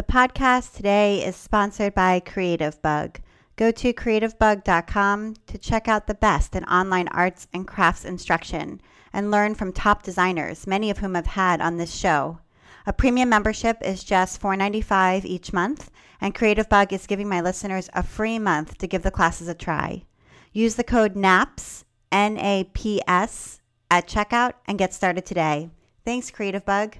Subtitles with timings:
[0.00, 3.16] The podcast today is sponsored by Creativebug.
[3.56, 8.80] Go to creativebug.com to check out the best in online arts and crafts instruction
[9.12, 12.38] and learn from top designers, many of whom have had on this show.
[12.86, 18.02] A premium membership is just $4.95 each month, and Creativebug is giving my listeners a
[18.02, 20.04] free month to give the classes a try.
[20.50, 23.60] Use the code NAPS, N A P S,
[23.90, 25.68] at checkout and get started today.
[26.06, 26.94] Thanks, Creativebug.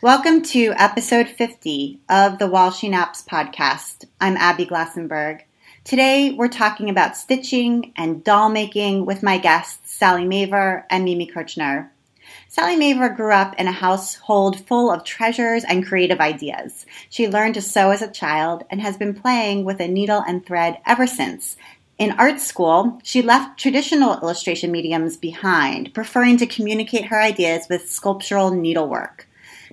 [0.00, 4.04] Welcome to episode 50 of the While She Naps podcast.
[4.20, 5.40] I'm Abby Glassenberg.
[5.82, 11.26] Today we're talking about stitching and doll making with my guests Salley Mavor and Mimi
[11.26, 11.90] Kirchner.
[12.48, 16.86] Salley Mavor grew up in a household full of treasures and creative ideas.
[17.10, 20.46] She learned to sew as a child and has been playing with a needle and
[20.46, 21.56] thread ever since.
[21.98, 27.90] In art school, she left traditional illustration mediums behind, preferring to communicate her ideas with
[27.90, 29.27] sculptural needlework.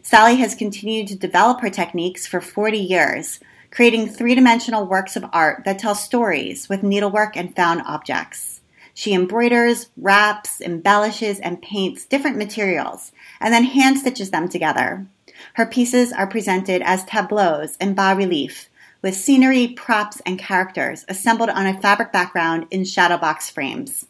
[0.06, 3.40] Salley has continued to develop her techniques for 40 years,
[3.72, 8.62] creating three dimensional works of art that tell stories with needlework and found objects.
[8.94, 15.08] She embroiders, wraps, embellishes, and paints different materials, and then hand stitches them together.
[15.54, 18.70] Her pieces are presented as tableaus in bas relief,
[19.02, 24.06] with scenery, props, and characters assembled on a fabric background in shadow box frames.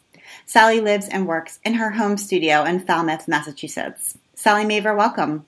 [0.46, 4.18] Salley lives and works in her home studio in Falmouth, Massachusetts.
[4.36, 5.46] Salley Mavor, welcome.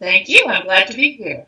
[0.00, 0.46] Thank you.
[0.46, 1.46] I'm glad to be here.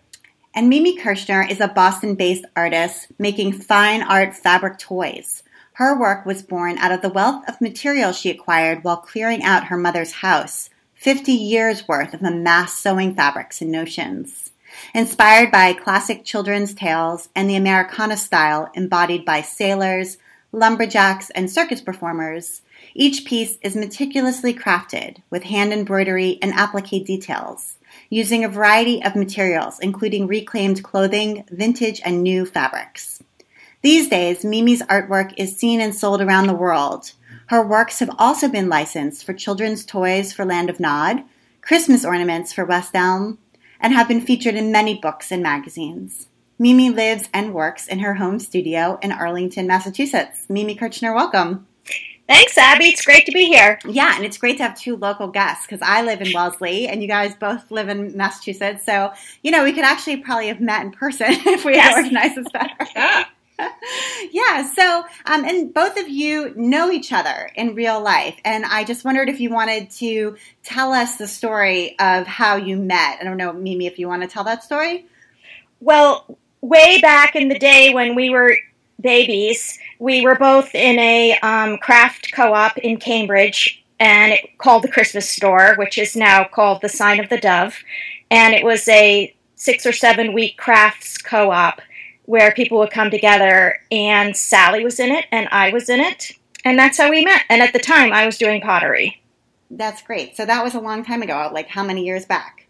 [0.54, 5.42] And Mimi Kirchner is a Boston based artist making fine art fabric toys.
[5.74, 9.64] Her work was born out of the wealth of material she acquired while clearing out
[9.64, 14.50] her mother's house 50 years worth of amassed sewing fabrics and notions.
[14.94, 20.18] Inspired by classic children's tales and the Americana style embodied by sailors,
[20.52, 22.62] lumberjacks, and circus performers,
[22.94, 27.78] each piece is meticulously crafted with hand embroidery and applique details
[28.10, 33.22] using a variety of materials, including reclaimed clothing, vintage, and new fabrics.
[33.80, 37.12] These days, Mimi's artwork is seen and sold around the world.
[37.46, 41.24] Her works have also been licensed for children's toys for Land of Nod,
[41.62, 43.38] Christmas ornaments for West Elm,
[43.80, 46.28] and have been featured in many books and magazines.
[46.62, 50.46] Mimi lives and works in her home studio in Arlington, Massachusetts.
[50.48, 51.66] Mimi Kirchner, welcome.
[52.28, 52.84] Thanks, Abby.
[52.84, 53.80] It's great to be here.
[53.84, 57.02] Yeah, and it's great to have two local guests because I live in Wellesley and
[57.02, 58.86] you guys both live in Massachusetts.
[58.86, 59.12] So,
[59.42, 61.96] you know, we could actually probably have met in person if we yes.
[61.96, 62.76] had organized this better.
[62.94, 63.24] Yeah.
[64.30, 64.72] yeah.
[64.72, 68.36] So, um, and both of you know each other in real life.
[68.44, 72.76] And I just wondered if you wanted to tell us the story of how you
[72.76, 73.18] met.
[73.20, 75.06] I don't know, Mimi, if you want to tell that story.
[75.80, 78.56] Well, way back in the day when we were
[79.00, 84.90] babies, we were both in a um, craft co-op in Cambridge, and it called the
[84.90, 87.76] Christmas Store, which is now called the Sign of the Dove,
[88.30, 91.80] and it was a six or seven week crafts co-op
[92.24, 96.32] where people would come together, and Salley was in it, and I was in it,
[96.64, 97.42] and that's how we met.
[97.50, 99.20] And at the time, I was doing pottery.
[99.70, 100.36] That's great.
[100.36, 101.50] So that was a long time ago.
[101.52, 102.61] Like how many years back?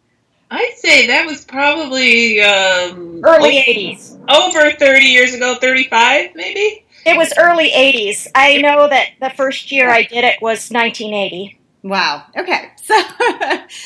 [0.53, 6.85] I'd say that was probably um, early '80s, over 30 years ago, 35 maybe.
[7.07, 8.29] It was early '80s.
[8.35, 11.59] I know that the first year I did it was 1980.
[11.83, 12.25] Wow.
[12.37, 12.69] Okay.
[12.83, 13.01] So,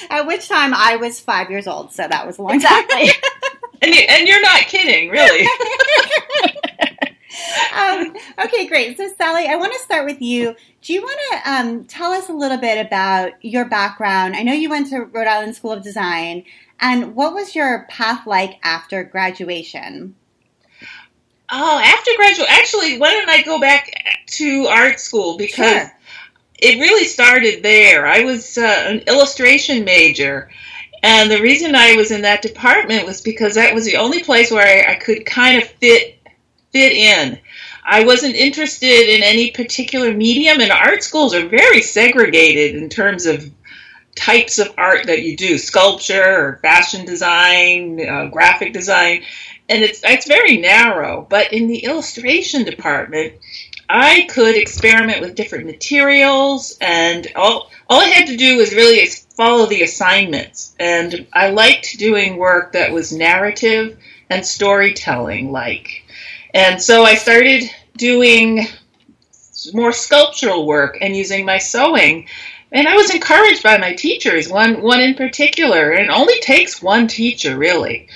[0.08, 3.08] at which time I was five years old, so that was a long exactly.
[3.08, 3.14] time.
[3.82, 5.46] and, you, and you're not kidding, really.
[7.74, 8.14] um,
[8.44, 8.96] okay, great.
[8.96, 10.54] So, Salley, I want to start with you.
[10.82, 14.36] Do you want to um, tell us a little bit about your background?
[14.36, 16.44] I know you went to Rhode Island School of Design,
[16.80, 20.14] and what was your path like after graduation?
[21.50, 23.90] Oh, after graduation, actually, why don't I go back
[24.26, 25.92] to art school because sure.
[26.58, 28.06] it really started there.
[28.06, 30.50] I was uh, an illustration major.
[31.02, 34.50] And the reason I was in that department was because that was the only place
[34.50, 36.15] where I, I could kind of fit
[36.76, 37.38] fit in.
[37.84, 43.24] I wasn't interested in any particular medium, and art schools are very segregated in terms
[43.24, 43.50] of
[44.14, 49.22] types of art that you do sculpture or fashion design, uh, graphic design,
[49.70, 51.26] and it's, it's very narrow.
[51.30, 53.32] But in the illustration department,
[53.88, 59.06] I could experiment with different materials, and all, all I had to do was really
[59.06, 60.74] follow the assignments.
[60.78, 63.96] And I liked doing work that was narrative
[64.28, 66.02] and storytelling like.
[66.56, 67.64] And so I started
[67.98, 68.66] doing
[69.74, 72.28] more sculptural work and using my sewing.
[72.72, 76.80] And I was encouraged by my teachers, one one in particular, and it only takes
[76.80, 78.08] one teacher really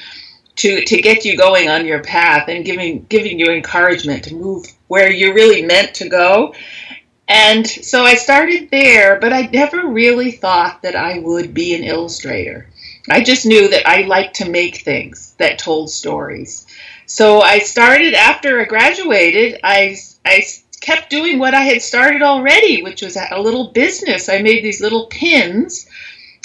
[0.57, 4.65] to to get you going on your path and giving giving you encouragement to move
[4.89, 6.55] where you're really meant to go.
[7.29, 11.85] And so I started there, but I never really thought that I would be an
[11.85, 12.71] illustrator.
[13.11, 16.67] I just knew that I liked to make things that told stories.
[17.11, 20.45] So I started after I graduated, I I
[20.81, 24.29] kept doing what I had started already, which was a little business.
[24.29, 25.89] I made these little pins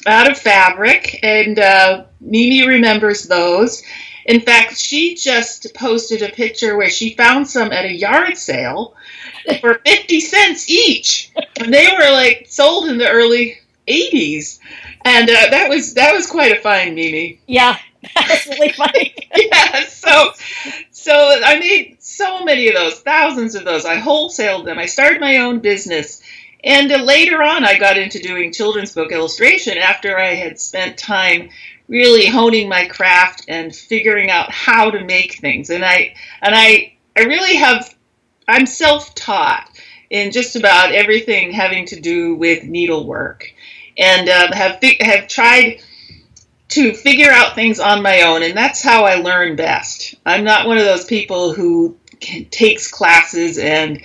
[0.07, 3.83] out of fabric, and uh, Mimi remembers those.
[4.25, 8.95] In fact, she just posted a picture where she found some at a yard sale
[9.61, 11.31] for 50 cents each.
[11.59, 14.57] And they were like sold in the early 80s.
[15.05, 17.39] And uh, that was that was quite a find, Mimi.
[17.45, 17.77] Yeah,
[18.15, 19.15] that was really funny.
[19.35, 20.31] yeah, so
[20.91, 23.85] so I made so many of those, thousands of those.
[23.85, 24.79] I wholesaled them.
[24.79, 26.21] I started my own business.
[26.63, 30.97] And uh, later on, I got into doing children's book illustration after I had spent
[30.97, 31.49] time
[31.87, 35.69] really honing my craft and figuring out how to make things.
[35.69, 37.95] And I and I I really have
[38.47, 39.69] I'm self-taught
[40.09, 43.51] in just about everything having to do with needlework,
[43.97, 45.81] and uh, have have tried
[46.69, 50.15] to figure out things on my own, and that's how I learn best.
[50.25, 54.01] I'm not one of those people who can, takes classes and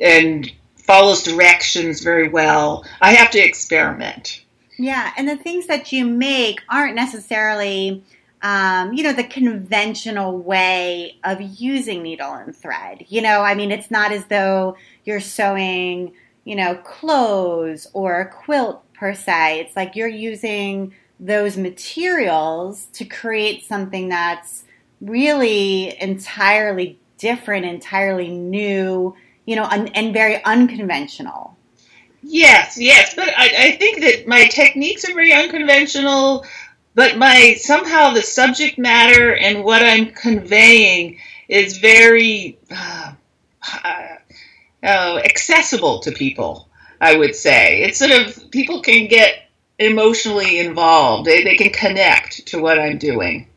[0.00, 2.84] and follows directions very well.
[3.00, 4.44] I have to experiment.
[4.78, 8.02] Yeah, and the things that you make aren't necessarily,
[8.42, 13.04] um, you know, the conventional way of using needle and thread.
[13.08, 16.14] You know, I mean, it's not as though you're sewing,
[16.44, 19.60] you know, clothes or a quilt per se.
[19.60, 24.64] It's like you're using those materials to create something that's
[25.00, 29.14] really entirely different, entirely new,
[29.46, 31.56] you know, un- and very unconventional.
[32.22, 36.44] Yes, yes, but I, I think that my techniques are very unconventional,
[36.94, 43.12] but my somehow the subject matter and what I'm conveying is very uh,
[44.82, 46.68] uh, accessible to people.
[47.00, 49.41] I would say it's sort of people can get
[49.78, 51.26] emotionally involved.
[51.26, 53.48] They, they can connect to what I'm doing.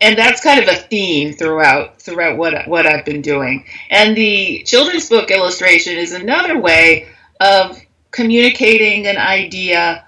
[0.00, 3.64] And that's kind of a theme throughout throughout what what I've been doing.
[3.88, 7.08] And the children's book illustration is another way
[7.40, 7.80] of
[8.10, 10.04] communicating an idea.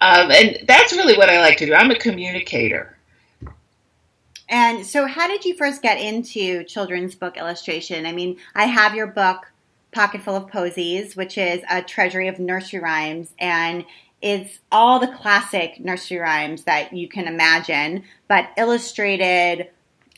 [0.00, 1.74] Um, and that's really what I like to do.
[1.74, 2.94] I'm a communicator.
[4.48, 8.06] And so, how did you first get into children's book illustration?
[8.06, 9.50] I mean, I have your book,
[9.92, 13.86] Pocket Full of Posies, which is a treasury of nursery rhymes, and
[14.24, 19.68] it's all the classic nursery rhymes that you can imagine, but illustrated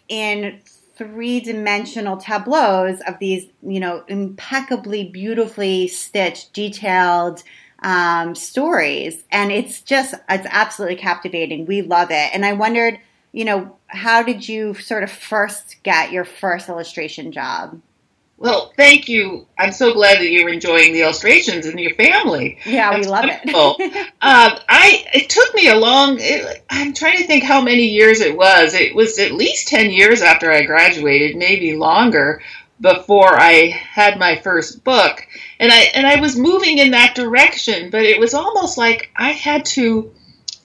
[0.08, 0.60] in
[0.94, 7.42] three dimensional tableaus of these, you know, impeccably, beautifully stitched, detailed
[7.82, 9.24] um, stories.
[9.32, 11.66] And it's just, it's absolutely captivating.
[11.66, 12.30] We love it.
[12.32, 13.00] And I wondered,
[13.32, 17.80] you know, how did you sort of first get your first illustration job?
[18.38, 19.46] Well, thank you.
[19.58, 22.58] I'm so glad that you're enjoying the illustrations and your family.
[22.66, 23.76] Yeah, That's we love wonderful.
[23.78, 24.06] it.
[24.20, 26.18] uh, I it took me a long.
[26.20, 28.74] It, I'm trying to think how many years it was.
[28.74, 32.42] It was at least ten years after I graduated, maybe longer,
[32.80, 35.26] before I had my first book.
[35.58, 39.30] And I and I was moving in that direction, but it was almost like I
[39.30, 40.12] had to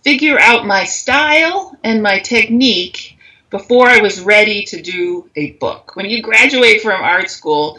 [0.03, 3.10] figure out my style and my technique
[3.51, 5.95] before I was ready to do a book.
[5.95, 7.77] When you graduate from art school,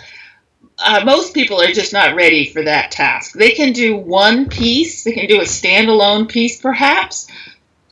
[0.78, 3.32] uh, most people are just not ready for that task.
[3.32, 7.26] They can do one piece, they can do a standalone piece perhaps,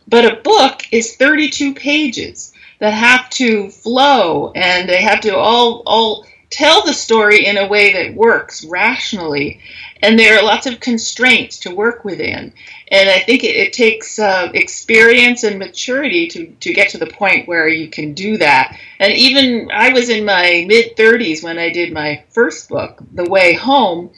[0.07, 5.83] but a book is 32 pages that have to flow and they have to all
[5.87, 9.61] all tell the story in a way that works rationally
[10.03, 12.53] and there are lots of constraints to work within.
[12.89, 17.07] And I think it, it takes uh, experience and maturity to, to get to the
[17.07, 18.79] point where you can do that.
[18.99, 23.29] And even I was in my mid 30s when I did my first book, The
[23.29, 24.11] Way Home,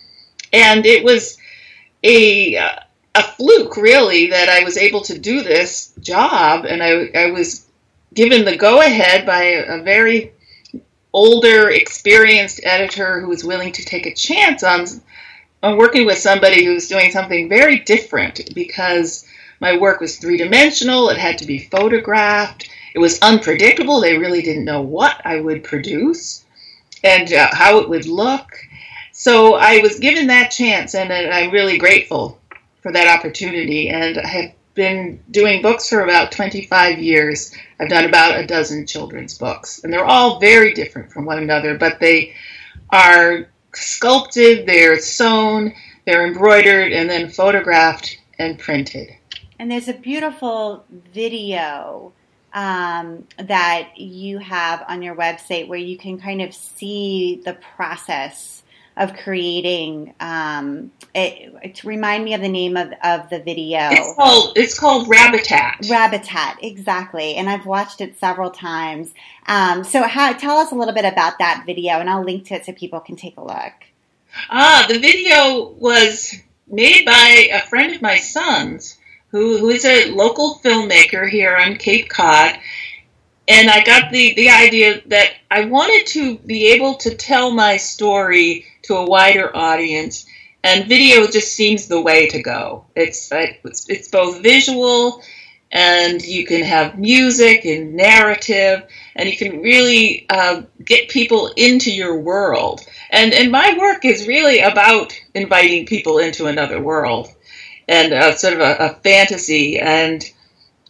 [0.53, 1.39] and it was
[2.05, 2.57] a
[3.15, 7.67] a fluke really that I was able to do this job, and I, I was
[8.15, 10.33] given the go ahead by a very
[11.13, 14.87] older, experienced editor who was willing to take a chance on
[15.63, 19.25] I'm working with somebody who's doing something very different because
[19.61, 24.01] my work was three dimensional, it had to be photographed, it was unpredictable.
[24.01, 26.45] They really didn't know what I would produce
[27.05, 28.57] and uh, how it would look.
[29.13, 32.41] So I was given that chance, and I'm really grateful
[32.83, 33.89] for that opportunity.
[33.89, 37.55] And I have been doing books for about 25 years.
[37.79, 41.77] I've done about a dozen children's books, and they're all very different from one another,
[41.77, 42.35] but they
[42.91, 45.73] are sculpted, they're sewn,
[46.07, 49.09] they're embroidered, and then photographed and printed.
[49.59, 52.13] And there's a beautiful video
[52.53, 58.62] um, that you have on your website where you can kind of see the process
[58.97, 63.89] of creating um, it, to remind me of the name of, of the video.
[63.91, 67.35] It's called it's called rabbitat rabbitat exactly.
[67.35, 69.13] And i've watched it several times.
[69.47, 72.55] Um, so how, tell us a little bit about that video and i'll link to
[72.55, 73.73] it so people can take a look.
[74.51, 76.35] Ah the video was
[76.67, 78.99] made by a friend of my son's
[79.33, 82.59] who, who is a local filmmaker here on Cape Cod.
[83.49, 87.79] And I got the, the idea that I wanted to be able to tell my
[87.79, 90.27] story to a wider audience,
[90.65, 92.85] and video just seems the way to go.
[92.95, 95.23] It's, it's, it's both visual
[95.73, 98.85] and you can have music and narrative,
[99.17, 102.83] and you can really uh, get people into your world.
[103.11, 107.29] And, and my work is really about inviting people into another world
[107.89, 109.79] and uh, sort of a, a, fantasy.
[109.79, 110.23] And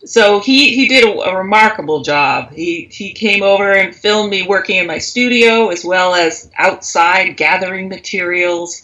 [0.04, 2.52] so he, he did a, remarkable job.
[2.52, 7.36] He, he came over and filmed me working in my studio as well as outside
[7.36, 8.82] gathering materials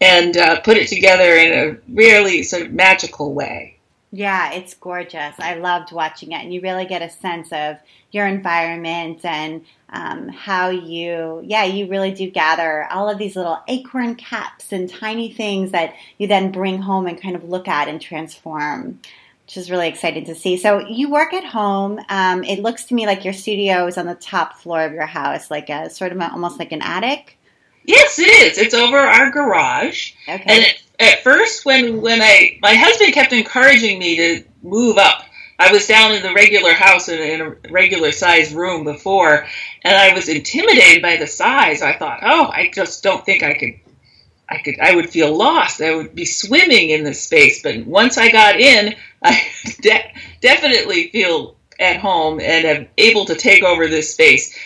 [0.00, 3.78] and uh, put it together in a really sort of magical way.
[4.10, 5.34] Yeah, it's gorgeous.
[5.40, 7.78] I loved watching it, and you really get a sense of
[8.12, 13.60] your environment and um, how you, yeah, you really do gather all of these little
[13.66, 17.88] acorn caps and tiny things that you then bring home and kind of look at
[17.88, 19.00] and transform,
[19.44, 20.56] which is really exciting to see.
[20.56, 22.00] So you work at home.
[22.08, 25.06] Um, it looks to me like your studio is on the top floor of your
[25.06, 27.38] house, like a sort of a, almost like an attic.
[27.84, 28.58] Yes, it is.
[28.58, 30.12] It's over our garage.
[30.26, 30.42] Okay.
[30.46, 35.24] And it, at first, when when I my husband kept encouraging me to move up.
[35.56, 39.46] I was down in the regular house in, in a regular sized room before,
[39.82, 41.80] and I was intimidated by the size.
[41.80, 43.74] I thought, oh, I just don't think I could
[44.48, 45.80] I could I would feel lost.
[45.80, 47.62] I would be swimming in this space.
[47.62, 49.40] But once I got in, I
[49.80, 54.56] de- definitely feel at home and am able to take over this space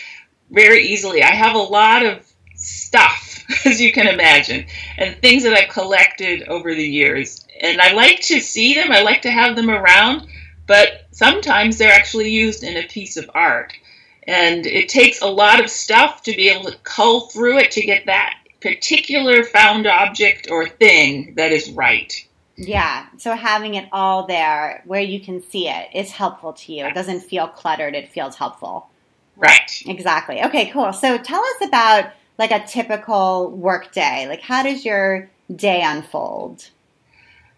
[0.51, 1.23] very easily.
[1.23, 4.65] I have a lot of stuff, as you can imagine,
[4.97, 7.45] and things that I've collected over the years.
[7.61, 10.27] And I like to see them, I like to have them around,
[10.67, 13.73] but sometimes they're actually used in a piece of art.
[14.27, 17.81] And it takes a lot of stuff to be able to cull through it to
[17.81, 22.25] get that particular found object or thing that is right.
[22.55, 26.85] Yeah, so having it all there where you can see it is helpful to you.
[26.85, 28.89] It doesn't feel cluttered, it feels helpful.
[29.37, 29.81] Right.
[29.85, 30.43] Exactly.
[30.43, 30.91] Okay, cool.
[30.91, 34.25] So tell us about like a typical work day?
[34.27, 36.67] Like, how does your day unfold?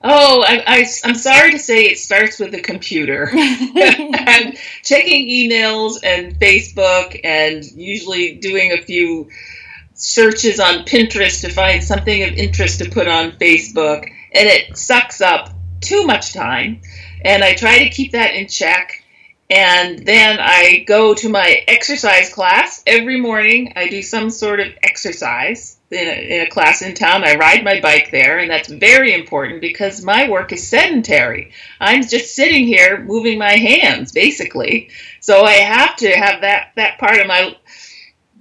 [0.03, 5.99] Oh, I, I, am sorry to say it starts with the computer and checking emails
[6.03, 9.29] and Facebook and usually doing a few
[10.01, 14.09] searches on Pinterest to find something of interest to put on Facebook.
[14.33, 16.81] And it sucks up too much time.
[17.23, 19.01] And I try to keep that in check
[19.51, 23.73] and then I go to my exercise class every morning.
[23.75, 27.25] I do some sort of exercise in a, in a, class in town.
[27.25, 31.51] I ride my bike there, and that's very important because my work is sedentary.
[31.81, 34.89] I'm just sitting here moving my hands, basically.
[35.19, 37.57] So I have to have that, that part of my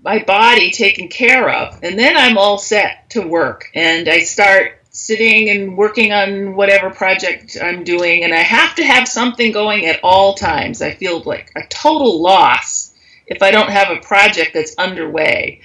[0.03, 3.71] my body taken care of, and then I'm all set to work.
[3.75, 8.85] And I start sitting and working on whatever project I'm doing, and I have to
[8.85, 10.83] have something going at all times.
[10.83, 12.95] I feel like a total loss
[13.27, 15.61] if I don't have a project that's underway.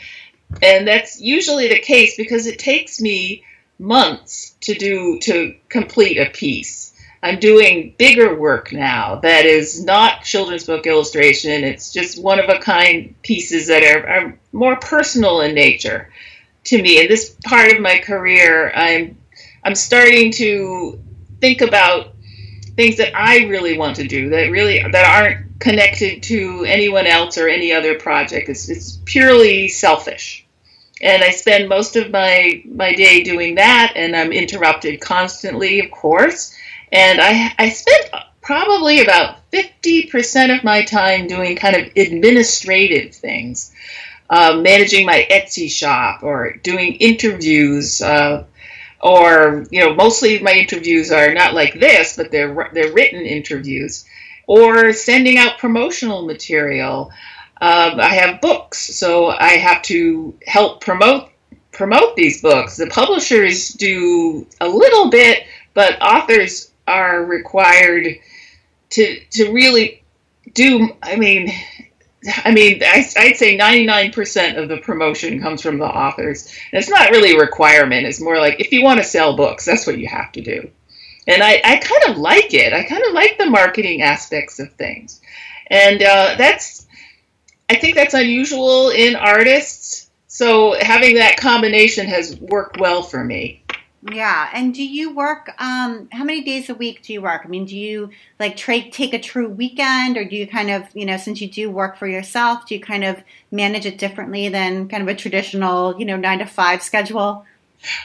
[0.62, 3.44] And that's usually the case because it takes me
[3.80, 6.85] months to do to complete a piece.
[7.26, 11.64] I'm doing bigger work now that is not children's book illustration.
[11.64, 16.12] It's just one of a kind pieces that are, are more personal in nature
[16.66, 17.02] to me.
[17.02, 19.18] In this part of my career, I'm
[19.64, 21.02] I'm starting to
[21.42, 22.14] think about
[22.76, 27.40] things that I really want to do that really that aren't connected to anyone else
[27.40, 28.50] or any other project.
[28.50, 30.46] It's, it's purely selfish.
[31.02, 35.92] And I spend most of my, my day doing that, and I'm interrupted constantly, of
[35.92, 36.55] course.
[36.96, 38.10] And I, I spend
[38.42, 43.74] probably about 50% of my time doing kind of administrative things,
[44.30, 48.46] uh, managing my Etsy shop or doing interviews, uh,
[49.02, 54.06] or you know mostly my interviews are not like this but they're they're written interviews.
[54.48, 57.12] Or sending out promotional material.
[57.60, 61.30] Um, i have books so i have to help promote
[61.74, 62.78] promote these books.
[62.78, 68.08] The publishers do a little bit but authors are required
[68.90, 70.04] to to really
[70.54, 71.52] do i mean
[72.44, 76.48] I mean, I, would say 99% of the promotion comes from the authors.
[76.72, 78.08] And it's not really a requirement.
[78.08, 80.70] It's more like if you want to sell books, that's what you have to do.
[81.28, 82.74] And I, I kind of like it.
[82.74, 85.22] I kind of like the marketing aspects of things.
[85.68, 86.86] and uh, that's
[87.70, 90.10] I think that's unusual in artists.
[90.28, 93.64] So having that combination has worked well for me.
[94.12, 95.50] Yeah, and do you work?
[95.58, 97.42] Um, how many days a week do you work?
[97.44, 100.84] I mean, do you like tra- take a true weekend, or do you kind of,
[100.94, 103.18] you know, since you do work for yourself, do you kind of
[103.52, 107.46] manage it differently than kind of a traditional, you know, nine to five schedule?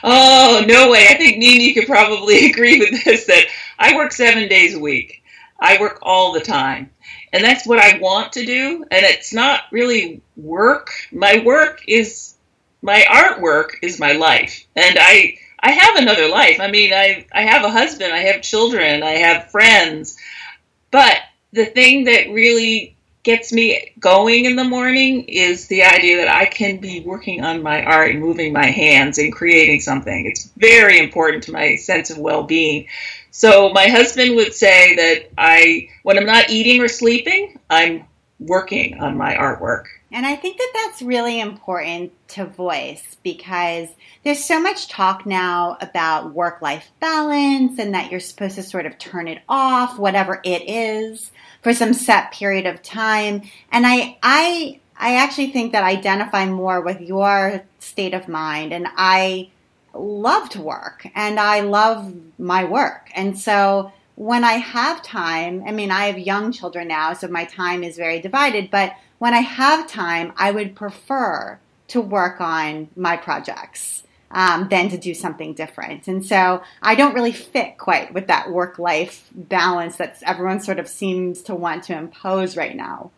[0.03, 1.05] Oh no way!
[1.07, 3.25] I think Mimi could probably agree with this.
[3.25, 3.45] That
[3.77, 5.21] I work seven days a week.
[5.59, 6.89] I work all the time,
[7.31, 8.85] and that's what I want to do.
[8.89, 10.89] And it's not really work.
[11.11, 12.33] My work is
[12.81, 16.59] my artwork is my life, and I I have another life.
[16.59, 20.17] I mean, I I have a husband, I have children, I have friends.
[20.89, 21.17] But
[21.53, 26.45] the thing that really gets me going in the morning is the idea that I
[26.45, 30.25] can be working on my art and moving my hands and creating something.
[30.25, 32.87] It's very important to my sense of well-being.
[33.29, 38.05] So my husband would say that I when I'm not eating or sleeping, I'm
[38.39, 39.85] working on my artwork.
[40.13, 43.87] And I think that that's really important to voice because
[44.23, 48.85] there's so much talk now about work life balance and that you're supposed to sort
[48.85, 53.43] of turn it off, whatever it is, for some set period of time.
[53.71, 58.73] And I, I, I actually think that I identify more with your state of mind
[58.73, 59.49] and I
[59.93, 63.09] love to work and I love my work.
[63.15, 67.45] And so when I have time, I mean, I have young children now, so my
[67.45, 71.59] time is very divided, but when I have time, I would prefer
[71.89, 74.01] to work on my projects
[74.31, 76.07] um, than to do something different.
[76.07, 80.79] And so I don't really fit quite with that work life balance that everyone sort
[80.79, 83.11] of seems to want to impose right now.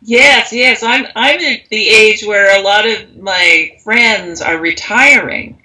[0.00, 0.84] Yes, yes.
[0.84, 5.60] I'm I'm at the age where a lot of my friends are retiring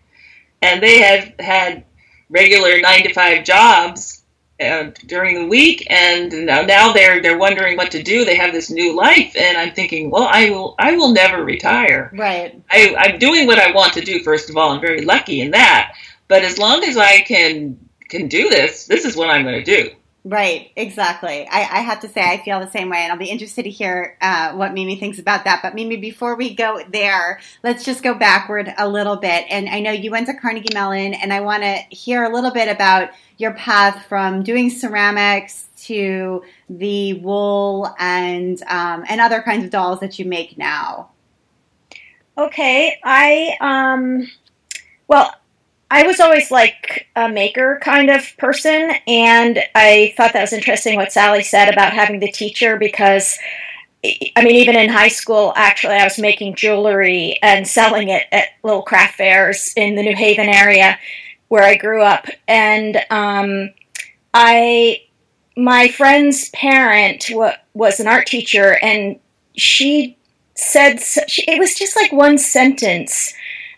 [0.63, 1.83] and they have had
[2.31, 4.20] regular nine to five jobs
[4.61, 8.25] uh, during the week, and now, now they're they're wondering what to do.
[8.25, 12.11] They have this new life, and I'm thinking, well, I will I will never retire.
[12.13, 12.61] Right.
[12.69, 14.23] I, I'm doing what I want to do.
[14.23, 15.93] First of all, I'm very lucky in that.
[16.27, 17.77] But as long as I can
[18.09, 19.91] can do this, this is what I'm going to do.
[20.23, 21.47] Right, exactly.
[21.49, 23.71] I, I, have to say, I feel the same way, and I'll be interested to
[23.71, 25.61] hear uh, what Mimi thinks about that.
[25.63, 29.45] But Mimi, before we go there, let's just go backward a little bit.
[29.49, 32.51] And I know you went to Carnegie Mellon, and I want to hear a little
[32.51, 33.09] bit about
[33.41, 39.99] your path from doing ceramics to the wool and um, and other kinds of dolls
[39.99, 41.09] that you make now.
[42.37, 44.29] Okay, I um,
[45.07, 45.33] well,
[45.89, 50.95] I was always like a maker kind of person, and I thought that was interesting
[50.95, 53.37] what Salley said about having the teacher because.
[54.03, 58.47] I mean, even in high school, actually, I was making jewelry and selling it at
[58.63, 60.97] little craft fairs in the New Haven area
[61.51, 62.27] where I grew up.
[62.47, 63.71] And um,
[64.33, 65.01] I,
[65.57, 69.19] my friend's parent w- was an art teacher, and
[69.57, 70.17] she
[70.55, 73.33] said she, it was just like one sentence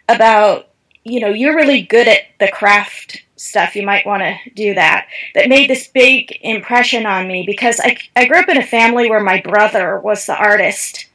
[0.08, 0.68] about
[1.04, 3.76] you know, you're really good at the craft stuff.
[3.76, 5.08] You might want to do that.
[5.34, 9.10] That made this big impression on me because I, I grew up in a family
[9.10, 11.08] where my brother was the artist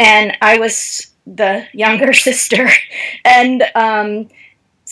[0.00, 2.70] and I was the younger sister.
[3.24, 4.30] And um,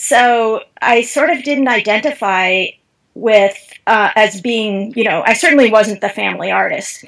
[0.01, 2.67] so I sort of didn't identify
[3.15, 3.59] with
[3.89, 7.05] uh, as being, you know, I certainly wasn't the family artist.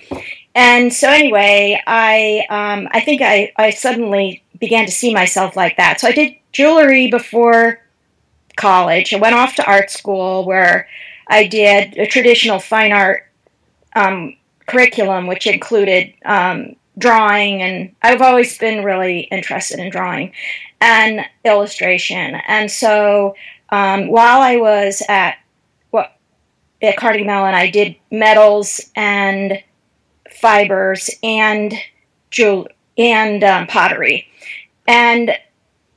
[0.57, 5.77] And so anyway, I um, I think I, I suddenly began to see myself like
[5.77, 6.01] that.
[6.01, 7.81] So I did jewelry before
[8.57, 9.15] college.
[9.15, 10.89] I went off to art school where
[11.29, 13.23] I did a traditional fine art
[13.95, 14.35] um,
[14.67, 20.33] curriculum, which included um, drawing, and I've always been really interested in drawing
[20.81, 22.37] and illustration.
[22.47, 23.35] And so
[23.71, 25.39] um, while I was at
[25.91, 26.17] what
[26.83, 29.63] at Carnegie Mellon, I did metals and
[30.31, 31.75] fibers and
[32.31, 34.27] jewel and um, pottery,
[34.87, 35.37] and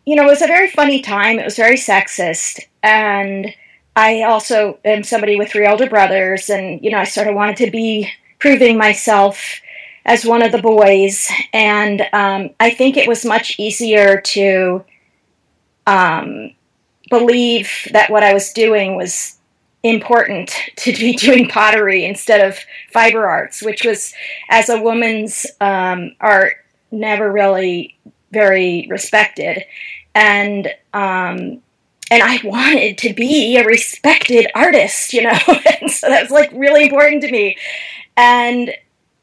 [0.05, 1.39] you know, it was a very funny time.
[1.39, 2.59] It was very sexist.
[2.81, 3.53] And
[3.95, 6.49] I also am somebody with three older brothers.
[6.49, 9.61] And, you know, I sort of wanted to be proving myself
[10.05, 11.29] as one of the boys.
[11.53, 14.83] And um, I think it was much easier to
[15.87, 16.51] um,
[17.09, 19.37] believe that what I was doing was
[19.83, 22.57] important to be doing pottery instead of
[22.91, 24.13] fiber arts, which was,
[24.49, 26.57] as a woman's um, art,
[26.91, 27.97] never really
[28.31, 29.63] very respected,
[30.15, 31.61] and um,
[32.11, 35.37] and I wanted to be a respected artist, you know,
[35.81, 37.57] and so that's like really important to me.
[38.15, 38.73] And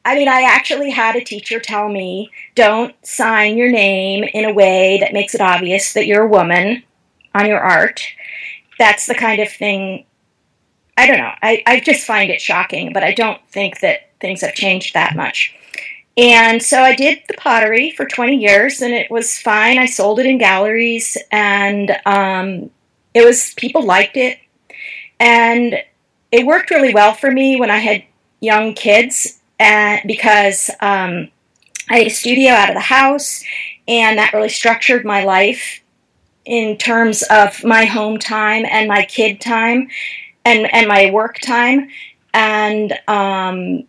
[0.05, 4.53] I mean, I actually had a teacher tell me, don't sign your name in a
[4.53, 6.83] way that makes it obvious that you're a woman
[7.35, 8.03] on your art.
[8.79, 10.07] That's the kind of thing.
[10.97, 11.33] I don't know.
[11.43, 15.17] I, I just find it shocking, but I don't think that things have changed that
[15.17, 15.55] much.
[16.17, 19.79] And so I did the pottery for 20 years, and it was fine.
[19.79, 22.71] I sold it in galleries, and um,
[23.15, 24.39] it was people liked it,
[25.19, 25.77] and
[26.33, 28.05] it worked really well for me when I had
[28.41, 31.29] young kids, and because um,
[31.89, 33.45] I had a studio out of the house,
[33.87, 35.81] and that really structured my life
[36.45, 39.89] in terms of my home time and my kid time
[40.45, 41.89] and and my work time.
[42.35, 43.85] And um,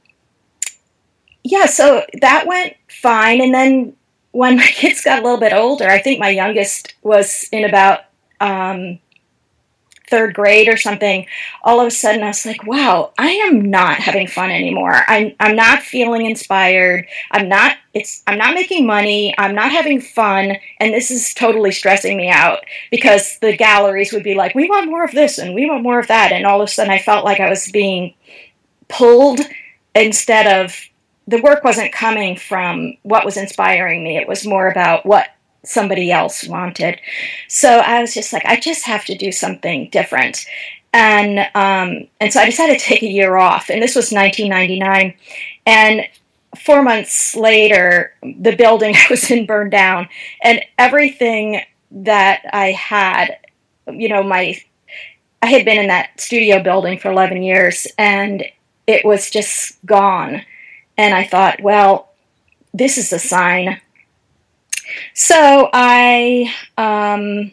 [1.43, 3.41] yeah so that went fine.
[3.41, 3.95] And then
[4.31, 8.05] when my kids got a little bit older i think my youngest was in about
[8.39, 8.97] um,
[10.11, 11.25] third grade or something,
[11.63, 14.93] all of a sudden I was like, wow, I am not having fun anymore.
[15.07, 17.07] I'm I'm not feeling inspired.
[17.31, 19.33] I'm not it's I'm not making money.
[19.37, 22.59] I'm not having fun, and this is totally stressing me out
[22.91, 25.99] because the galleries would be like, we want more of this and we want more
[25.99, 28.13] of that, and all of a sudden I felt like I was being
[28.89, 29.39] pulled
[29.95, 30.75] instead of
[31.27, 34.17] the work wasn't coming from what was inspiring me.
[34.17, 35.29] It was more about what
[35.63, 36.99] somebody else wanted.
[37.47, 40.45] So I was just like, I just have to do something different.
[40.93, 45.13] And um, and so I decided to take a year off, and this was 1999.
[45.65, 46.05] And
[46.57, 50.09] four months later, the building I was in burned down,
[50.43, 53.37] and everything that I had,
[53.87, 54.61] you know, my
[55.41, 58.43] I had been in that studio building for 11 years, and
[58.85, 60.43] it was just gone.
[60.97, 62.11] And I thought, well,
[62.73, 63.79] this is a sign
[65.13, 67.51] so I um,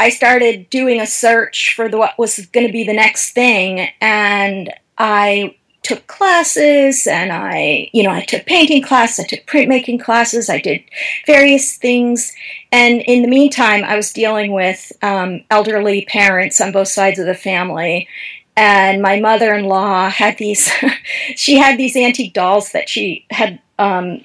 [0.00, 3.88] I started doing a search for the, what was going to be the next thing,
[4.00, 10.02] and I took classes and I, you know, I took painting classes, I took printmaking
[10.02, 10.82] classes, I did
[11.26, 12.32] various things.
[12.72, 17.26] And in the meantime, I was dealing with um, elderly parents on both sides of
[17.26, 18.08] the family.
[18.56, 20.72] And my mother in law had these,
[21.36, 24.24] she had these antique dolls that she had um,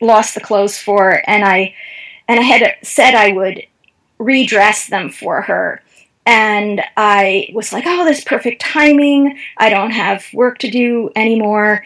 [0.00, 1.74] lost the clothes for, and I
[2.28, 3.62] and I had said I would
[4.18, 5.82] redress them for her.
[6.24, 9.38] And I was like, oh, this perfect timing.
[9.58, 11.84] I don't have work to do anymore.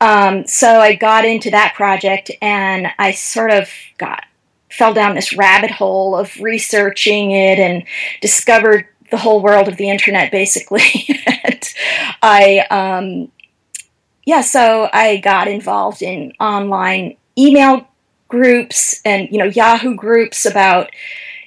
[0.00, 4.24] Um, so I got into that project and I sort of got
[4.70, 7.84] fell down this rabbit hole of researching it and
[8.20, 10.82] discovered the whole world of the internet basically.
[11.44, 11.74] and
[12.22, 13.30] I, um,
[14.24, 17.86] yeah, so I got involved in online email
[18.28, 20.90] groups and you know Yahoo groups about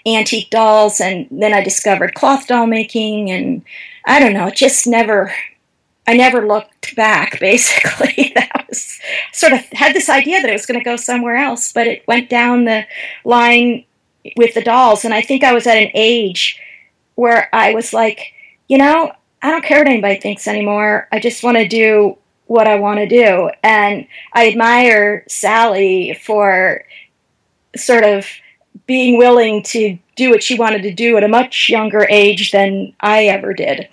[0.06, 3.64] antique dolls, and then I discovered cloth doll making, and
[4.06, 5.34] I don't know, just never.
[6.06, 7.40] I never looked back.
[7.40, 9.00] Basically, that was
[9.32, 12.08] sort of had this idea that it was going to go somewhere else, but it
[12.08, 12.86] went down the
[13.24, 13.86] line
[14.38, 16.60] with the dolls, and I think I was at an age
[17.16, 18.34] where I was like,
[18.68, 21.08] you know, I don't care what anybody thinks anymore.
[21.12, 23.50] I just want to do what I want to do.
[23.64, 26.84] And I admire Salley for
[27.76, 28.28] sort of
[28.86, 32.94] being willing to do what she wanted to do at a much younger age than
[33.00, 33.88] I ever did.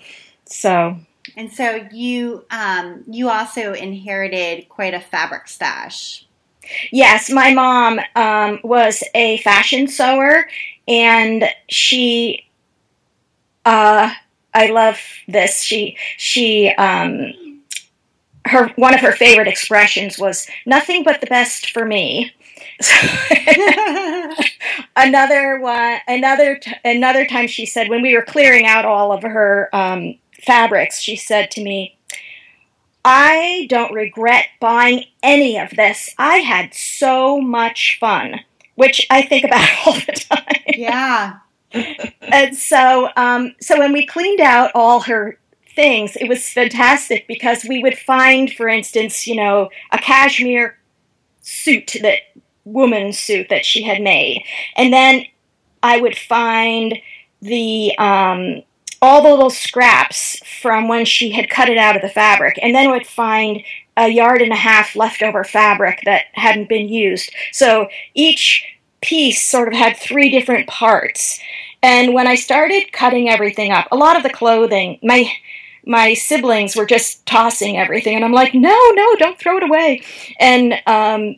[0.45, 0.97] So.
[1.37, 6.25] And so you um, you also inherited quite a fabric stash.
[6.91, 10.47] Yes, my mom um, was a fashion sewer,
[10.87, 12.47] and she.
[13.63, 14.13] Uh,
[14.53, 15.61] I love this.
[15.61, 17.33] She she um,
[18.45, 22.33] her one of her favorite expressions was nothing but the best for me.
[24.95, 29.69] another one, another another time she said when we were clearing out all of her
[29.73, 31.97] um, fabrics, she said to me,
[33.05, 36.13] "I don't regret buying any of this.
[36.17, 38.41] I had so much fun."
[38.75, 40.63] Which I think about all the time.
[40.67, 41.37] Yeah.
[42.21, 45.37] and so, um, so when we cleaned out all her
[45.75, 46.15] things.
[46.15, 50.77] It was fantastic because we would find, for instance, you know, a cashmere
[51.41, 52.19] suit that
[52.65, 54.43] woman's suit that she had made,
[54.75, 55.25] and then
[55.83, 56.99] I would find
[57.41, 58.63] the um,
[59.01, 62.75] all the little scraps from when she had cut it out of the fabric, and
[62.75, 63.63] then would find
[63.97, 67.31] a yard and a half leftover fabric that hadn't been used.
[67.51, 68.63] So each
[69.01, 71.39] piece sort of had three different parts.
[71.83, 75.31] And when I started cutting everything up, a lot of the clothing, my
[75.85, 80.03] my siblings were just tossing everything, and I'm like, no, no, don't throw it away.
[80.39, 81.35] And um,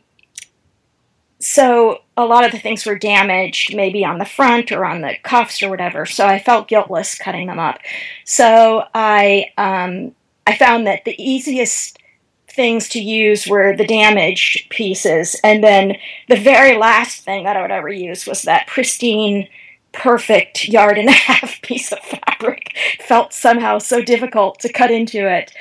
[1.39, 5.15] so a lot of the things were damaged, maybe on the front or on the
[5.23, 6.05] cuffs or whatever.
[6.05, 7.79] So I felt guiltless cutting them up.
[8.25, 10.13] So I um,
[10.45, 11.99] I found that the easiest
[12.47, 15.97] things to use were the damaged pieces, and then
[16.29, 19.47] the very last thing that I would ever use was that pristine
[19.93, 25.27] perfect yard and a half piece of fabric felt somehow so difficult to cut into
[25.27, 25.53] it.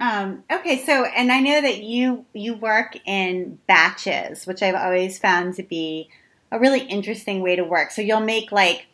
[0.00, 5.18] Um, okay, so and I know that you you work in batches, which I've always
[5.18, 6.08] found to be
[6.52, 7.90] a really interesting way to work.
[7.90, 8.86] So you'll make like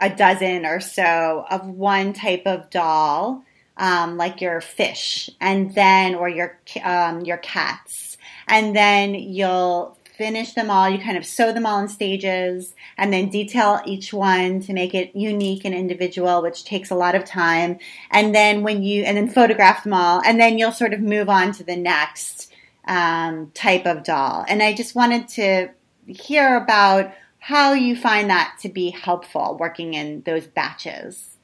[0.00, 3.44] a dozen or so of one type of doll,
[3.76, 10.52] um, like your fish, and then or your um, your cats, and then you'll finish
[10.52, 10.88] them all.
[10.88, 14.94] You kind of sew them all in stages and then detail each one to make
[14.94, 17.78] it unique and individual, which takes a lot of time.
[18.10, 21.28] And then when you, and then photograph them all, and then you'll sort of move
[21.28, 22.52] on to the next
[22.86, 24.44] um, type of doll.
[24.48, 25.70] And I just wanted to
[26.06, 31.36] hear about how you find that to be helpful working in those batches.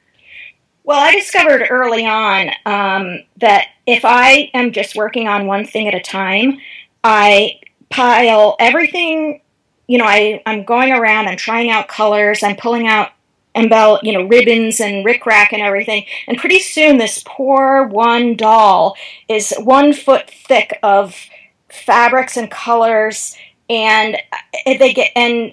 [0.84, 5.88] Well, I discovered early on um, that if I am just working on one thing
[5.88, 6.58] at a time,
[7.04, 9.42] I pile everything.
[9.86, 11.26] You know, I I'm going around.
[11.26, 12.42] I'm trying out colors.
[12.42, 13.10] I'm pulling out
[13.54, 18.96] embell you know ribbons and rickrack and everything and pretty soon this poor one doll
[19.28, 21.16] is one foot thick of
[21.68, 23.36] fabrics and colors
[23.68, 25.52] and uh, they get and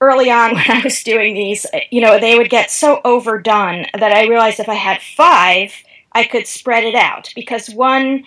[0.00, 4.12] early on when i was doing these you know they would get so overdone that
[4.12, 5.72] i realized if i had five
[6.12, 8.22] i could spread it out because one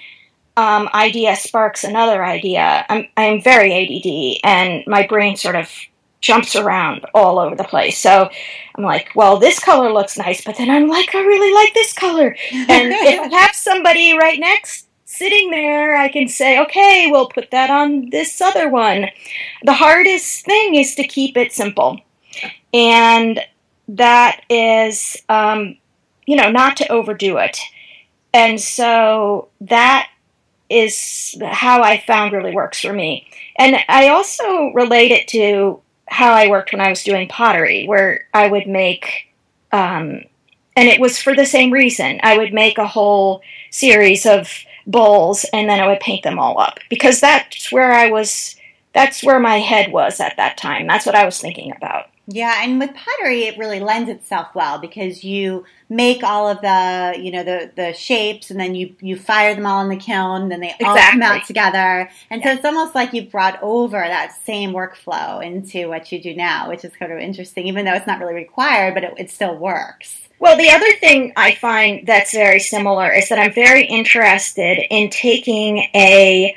[0.58, 2.84] um, idea sparks another idea.
[2.90, 5.72] I'm, I'm very ADD and my brain sort of
[6.20, 8.00] jumps around all over the place.
[8.00, 8.28] So
[8.76, 11.94] I'm like, well, this color looks nice, but then I'm like, I really like this
[11.94, 12.36] color.
[12.52, 17.52] And if I have somebody right next sitting there, I can say, okay, we'll put
[17.52, 19.06] that on this other one.
[19.64, 22.00] The hardest thing is to keep it simple.
[22.74, 23.40] And
[23.90, 25.78] that is, um,
[26.26, 27.60] you know, not to overdo it.
[28.34, 30.10] And so that
[30.70, 33.28] is how I found really works for me.
[33.58, 38.26] And I also relate it to how I worked when I was doing pottery, where
[38.34, 39.34] I would make,
[39.72, 40.22] um,
[40.76, 42.20] and it was for the same reason.
[42.24, 44.50] I would make a whole series of
[44.86, 48.56] bowls and then I would paint them all up because that's where I was,
[48.94, 50.88] that's where my head was at that time.
[50.88, 52.10] That's what I was thinking about.
[52.30, 57.18] Yeah, and with pottery, it really lends itself well because you make all of the,
[57.18, 60.50] you know, the the shapes, and then you you fire them all in the kiln,
[60.50, 62.52] then they all come out together, and yeah.
[62.52, 66.68] so it's almost like you've brought over that same workflow into what you do now,
[66.68, 69.56] which is kind of interesting, even though it's not really required, but it, it still
[69.56, 70.28] works.
[70.40, 75.10] Well, the other thing I find that's very similar is that I'm very interested in
[75.10, 76.54] taking a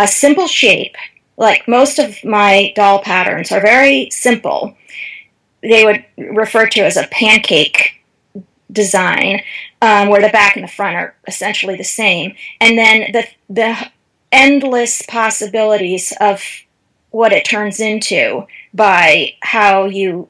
[0.00, 0.96] a simple shape
[1.36, 4.76] like most of my doll patterns are very simple.
[5.62, 8.04] They would refer to as a pancake
[8.70, 9.42] design,
[9.80, 13.90] um, where the back and the front are essentially the same, and then the the
[14.32, 16.42] endless possibilities of
[17.10, 20.28] what it turns into by how you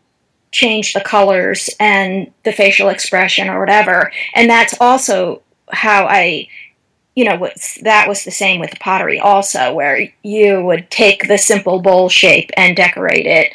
[0.53, 4.13] change the colors and the facial expression or whatever.
[4.35, 6.49] And that's also how I
[7.17, 11.39] you know, that was the same with the pottery also, where you would take the
[11.39, 13.53] simple bowl shape and decorate it.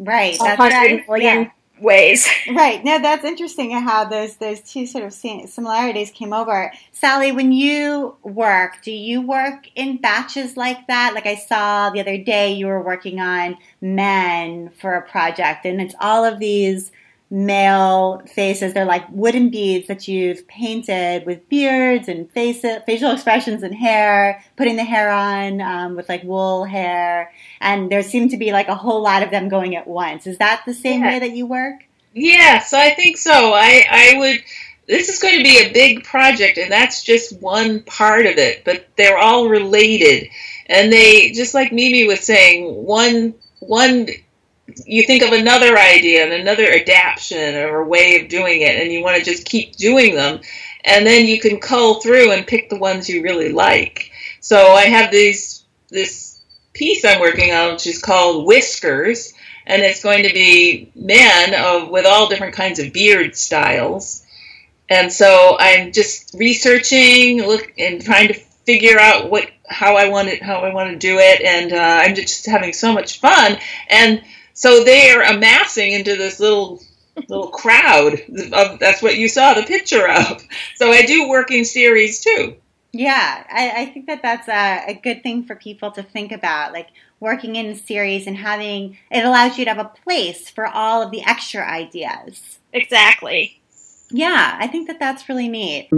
[0.00, 0.36] Right.
[0.40, 1.04] That's right.
[1.22, 1.50] Yeah.
[1.78, 2.26] ways.
[2.54, 2.82] Right.
[2.84, 6.72] No, that's interesting how those those two sort of similarities came over.
[6.98, 11.14] Salley, when you work, do you work in batches like that?
[11.14, 15.80] Like I saw the other day, you were working on men for a project, and
[15.80, 16.92] it's all of these
[17.30, 18.74] male faces.
[18.74, 24.42] They're like wooden beads that you've painted with beards and face facial expressions and hair,
[24.56, 27.32] putting the hair on um, with like wool hair.
[27.60, 30.26] And there seem to be like a whole lot of them going at once.
[30.26, 31.12] Is that the same yeah.
[31.12, 31.84] way that you work?
[32.12, 33.52] Yes, I think so.
[33.54, 34.40] I, I would.
[34.88, 38.64] This is going to be a big project, and that's just one part of it.
[38.64, 40.28] But they're all related,
[40.66, 44.08] and they just like Mimi was saying, one one
[44.86, 49.02] you think of another idea and another adaptation or way of doing it, and you
[49.02, 50.40] want to just keep doing them,
[50.84, 54.10] and then you can cull through and pick the ones you really like.
[54.40, 56.40] So I have these this
[56.72, 59.32] piece I'm working on, which is called Whiskers,
[59.66, 64.24] and it's going to be men of with all different kinds of beard styles.
[64.88, 70.28] And so I'm just researching, look, and trying to figure out what how I want
[70.28, 73.58] it, how I want to do it, and uh, I'm just having so much fun.
[73.88, 74.22] And
[74.60, 76.82] so they are amassing into this little
[77.28, 78.20] little crowd.
[78.52, 80.42] Of, that's what you saw the picture of.
[80.76, 82.56] So I do working series too.
[82.92, 86.74] Yeah, I, I think that that's a, a, good thing for people to think about,
[86.74, 86.88] like
[87.20, 91.00] working in a series and having it allows you to have a place for all
[91.00, 92.58] of the extra ideas.
[92.74, 93.62] Exactly.
[94.10, 95.88] Yeah, I think that that's really neat.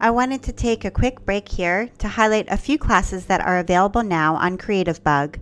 [0.00, 3.58] I wanted to take a quick break here to highlight a few classes that are
[3.58, 5.38] available now on Creativebug.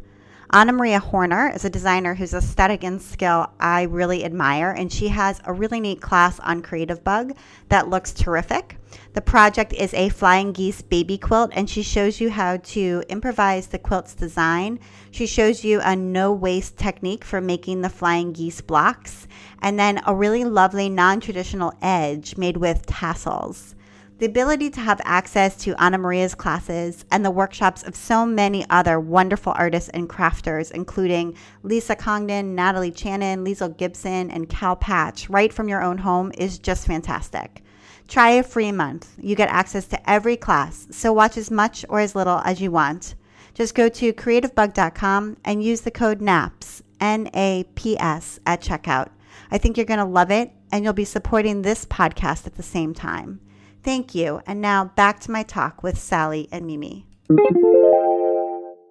[0.55, 5.09] Anna Maria Horner is a designer whose aesthetic and skill I really admire, and she
[5.09, 7.35] has a really neat class on Creativebug
[7.71, 8.77] that looks terrific.
[9.15, 13.69] The project is a flying geese baby quilt, and she shows you how to improvise
[13.69, 14.79] the quilt's design.
[15.11, 19.27] She shows you a no waste technique for making the flying geese blocks,
[19.62, 23.75] and then a really lovely non traditional edge made with tassels.
[24.23, 28.65] The ability to have access to Anna Maria's classes and the workshops of so many
[28.71, 35.29] other wonderful artists and crafters, including Lisa Congdon, Natalie Chanin, Liesl Gibson, and Cal Patch,
[35.29, 37.65] right from your own home, is just fantastic.
[38.07, 39.13] Try a free month.
[39.19, 42.71] You get access to every class, so watch as much or as little as you
[42.71, 43.17] want.
[43.55, 49.09] Just go to creativebug.com and use the code NAPS, N A P S, at checkout.
[49.51, 52.63] I think you're going to love it, and you'll be supporting this podcast at the
[52.63, 53.41] same time.
[53.83, 54.40] Thank you.
[54.47, 57.07] And now back to my talk with Salley and Mimi.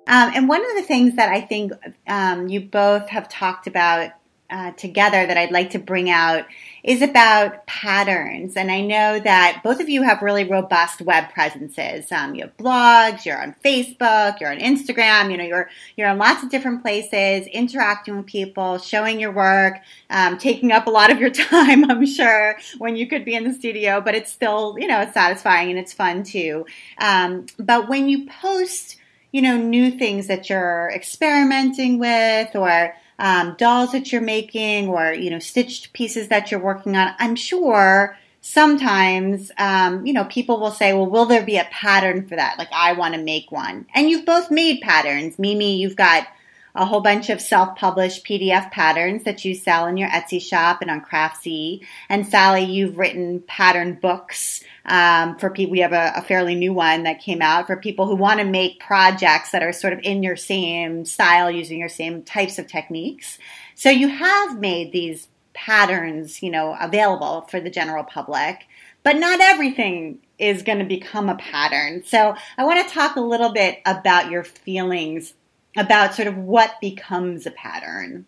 [0.07, 1.71] Um, and one of the things that I think
[2.07, 4.11] um, you both have talked about
[4.51, 6.45] uh, together that I'd like to bring out
[6.83, 8.57] is about patterns.
[8.57, 12.11] And I know that both of you have really robust web presences.
[12.11, 16.17] Um, you have blogs, you're on Facebook, you're on Instagram, you know, you're, you're in
[16.17, 19.77] lots of different places, interacting with people, showing your work,
[20.09, 23.43] um, taking up a lot of your time, I'm sure, when you could be in
[23.43, 26.65] the studio, but it's still, you know, it's satisfying and it's fun too.
[26.99, 28.97] Um, but when you post,
[29.31, 35.13] you know, new things that you're experimenting with or um, dolls that you're making or
[35.13, 40.59] you know stitched pieces that you're working on i'm sure sometimes um, you know people
[40.59, 42.57] will say well will there be a pattern for that?
[42.57, 43.85] Like i want to make one.
[43.93, 45.39] And you've both made patterns.
[45.39, 46.27] Mimi you've got
[46.75, 50.89] a whole bunch of self-published PDF patterns that you sell in your Etsy shop and
[50.89, 51.81] on Craftsy.
[52.09, 55.71] And Salley, you've written pattern books um, for people.
[55.71, 58.45] We have a, a, fairly new one that came out for people who want to
[58.45, 62.67] make projects that are sort of in your same style, using your same types of
[62.67, 63.37] techniques.
[63.75, 68.67] So you have made these patterns, you know, available for the general public.
[69.03, 72.03] But not everything is going to become a pattern.
[72.05, 75.33] So I want to talk a little bit about your feelings
[75.77, 78.25] about sort of what becomes a pattern.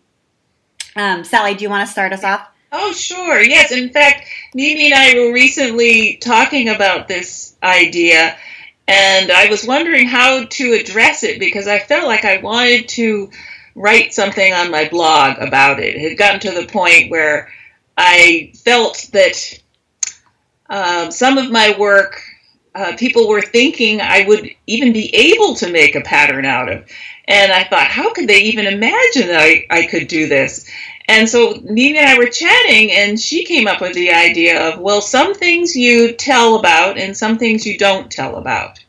[0.96, 2.48] Um, Salley, do you want to start us off?
[2.72, 3.40] Oh, sure.
[3.40, 3.70] Yes.
[3.70, 8.36] In fact, Mimi and I were recently talking about this idea,
[8.88, 13.30] and I was wondering how to address it because I felt like I wanted to
[13.76, 15.96] write something on my blog about it.
[15.96, 17.48] It had gotten to the point where
[17.96, 19.60] I felt that
[20.68, 22.20] um, some of my work
[22.74, 26.88] uh, people were thinking I would even be able to make a pattern out of.
[27.26, 30.68] And I thought, how could they even imagine that I, I could do this?
[31.06, 34.80] And so Mimi and I were chatting, and she came up with the idea of,
[34.80, 38.82] well, some things you tell about and some things you don't tell about.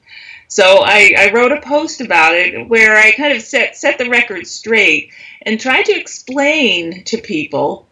[0.47, 4.09] So I, I wrote a post about it where I kind of set, set the
[4.09, 7.87] record straight and tried to explain to people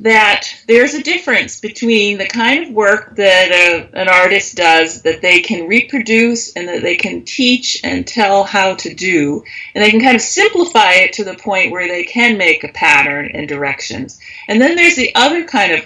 [0.00, 5.20] that there's a difference between the kind of work that a, an artist does that
[5.20, 9.42] they can reproduce and that they can teach and tell how to do.
[9.74, 12.68] And they can kind of simplify it to the point where they can make a
[12.68, 14.20] pattern and directions.
[14.46, 15.84] And then there's the other kind of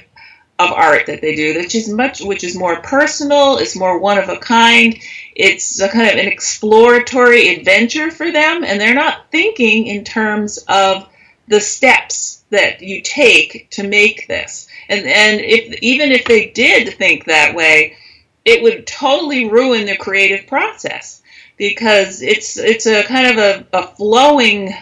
[0.59, 4.18] of art that they do which is much which is more personal it's more one
[4.18, 4.96] of a kind.
[5.35, 10.59] It's a kind of an exploratory adventure for them and they're not thinking in terms
[10.68, 11.09] of
[11.48, 14.69] the steps that you take to make this.
[14.88, 17.97] And and if even if they did think that way,
[18.45, 21.23] it would totally ruin the creative process
[21.57, 24.75] because it's it's a kind of a, a flowing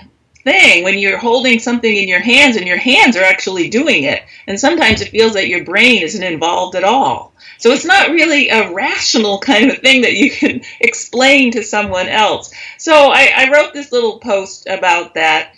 [0.42, 4.22] thing when you're holding something in your hands and your hands are actually doing it.
[4.46, 7.32] And sometimes it feels that your brain isn't involved at all.
[7.58, 12.08] So it's not really a rational kind of thing that you can explain to someone
[12.08, 12.52] else.
[12.78, 15.54] So I, I wrote this little post about that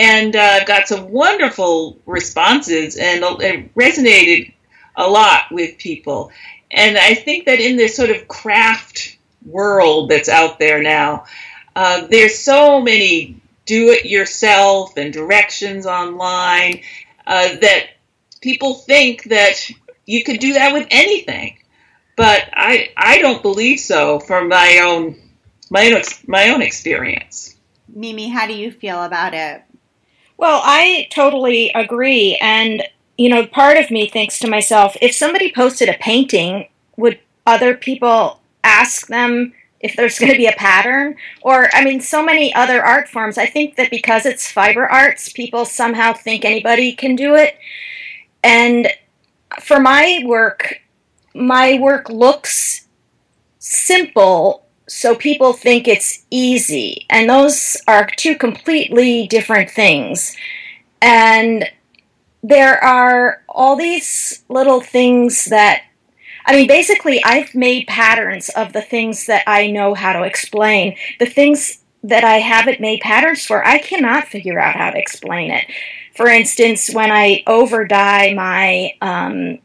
[0.00, 4.50] and uh, got some wonderful responses, and it resonated
[4.96, 6.32] a lot with people.
[6.70, 11.26] And I think that in this sort of craft world that's out there now,
[11.76, 13.36] uh, there's so many
[13.66, 16.80] do-it-yourself and directions online
[17.26, 17.90] uh, that
[18.40, 19.70] people think that
[20.06, 21.58] you could do that with anything.
[22.16, 25.16] But I I don't believe so from my own
[25.68, 27.54] my own my own experience.
[27.86, 29.62] Mimi, how do you feel about it?
[30.40, 32.38] Well, I totally agree.
[32.40, 32.82] And,
[33.18, 36.66] you know, part of me thinks to myself, if somebody posted a painting,
[36.96, 41.16] would other people ask them if there's going to be a pattern?
[41.42, 43.36] Or, I mean, so many other art forms.
[43.36, 47.58] I think that because it's fiber arts, people somehow think anybody can do it.
[48.42, 48.88] And
[49.60, 50.80] for my work,
[51.34, 52.88] my work looks
[53.58, 57.06] simple so people think it's easy.
[57.08, 60.36] And those are two completely different things.
[61.00, 61.64] And
[62.42, 65.84] there are all these little things that
[66.46, 70.96] I mean, basically, I've made patterns of the things that I know how to explain.
[71.20, 75.50] The things that I haven't made patterns for, I cannot figure out how to explain
[75.50, 75.66] it.
[76.16, 79.58] For instance, when I over dye my um,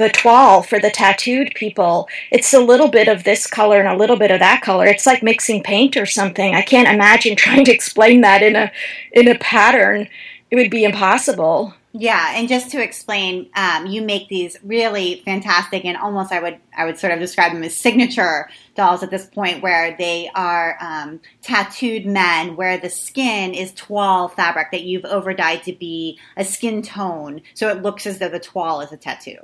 [0.00, 3.96] the toile for the tattooed people, it's a little bit of this color and a
[3.96, 4.86] little bit of that color.
[4.86, 6.54] It's like mixing paint or something.
[6.54, 8.72] I can't imagine trying to explain that in a
[9.12, 10.08] in a pattern.
[10.50, 11.74] It would be impossible.
[11.92, 16.58] Yeah, and just to explain, um, you make these really fantastic and almost I would
[16.76, 20.78] I would sort of describe them as signature dolls at this point, where they are
[20.80, 26.18] um, tattooed men, where the skin is toile fabric that you've over dyed to be
[26.36, 29.36] a skin tone, so it looks as though the toile is a tattoo.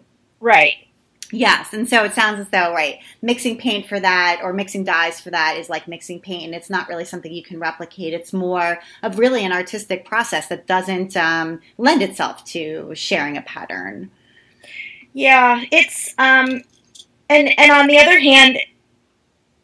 [0.47, 0.75] Right.
[1.33, 5.21] Yes, and so it sounds as though right mixing paint for that or mixing dyes
[5.21, 8.15] for that is like mixing paint, and it's not really something you can replicate.
[8.15, 13.43] It's more of really an artistic process that doesn't um, lend itself to sharing a
[13.43, 14.13] pattern.
[15.15, 16.63] Yeah, it's um,
[17.29, 18.61] and and on the other hand,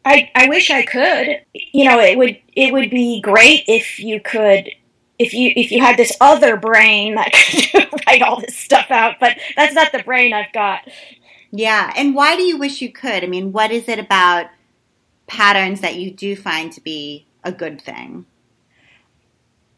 [0.03, 1.45] I I wish I could.
[1.53, 4.69] You know, it would it would be great if you could
[5.19, 7.31] if you if you had this other brain that
[7.71, 10.87] could write all this stuff out, but that's not the brain I've got.
[11.51, 13.23] Yeah, and why do you wish you could?
[13.23, 14.47] I mean, what is it about
[15.27, 18.25] patterns that you do find to be a good thing?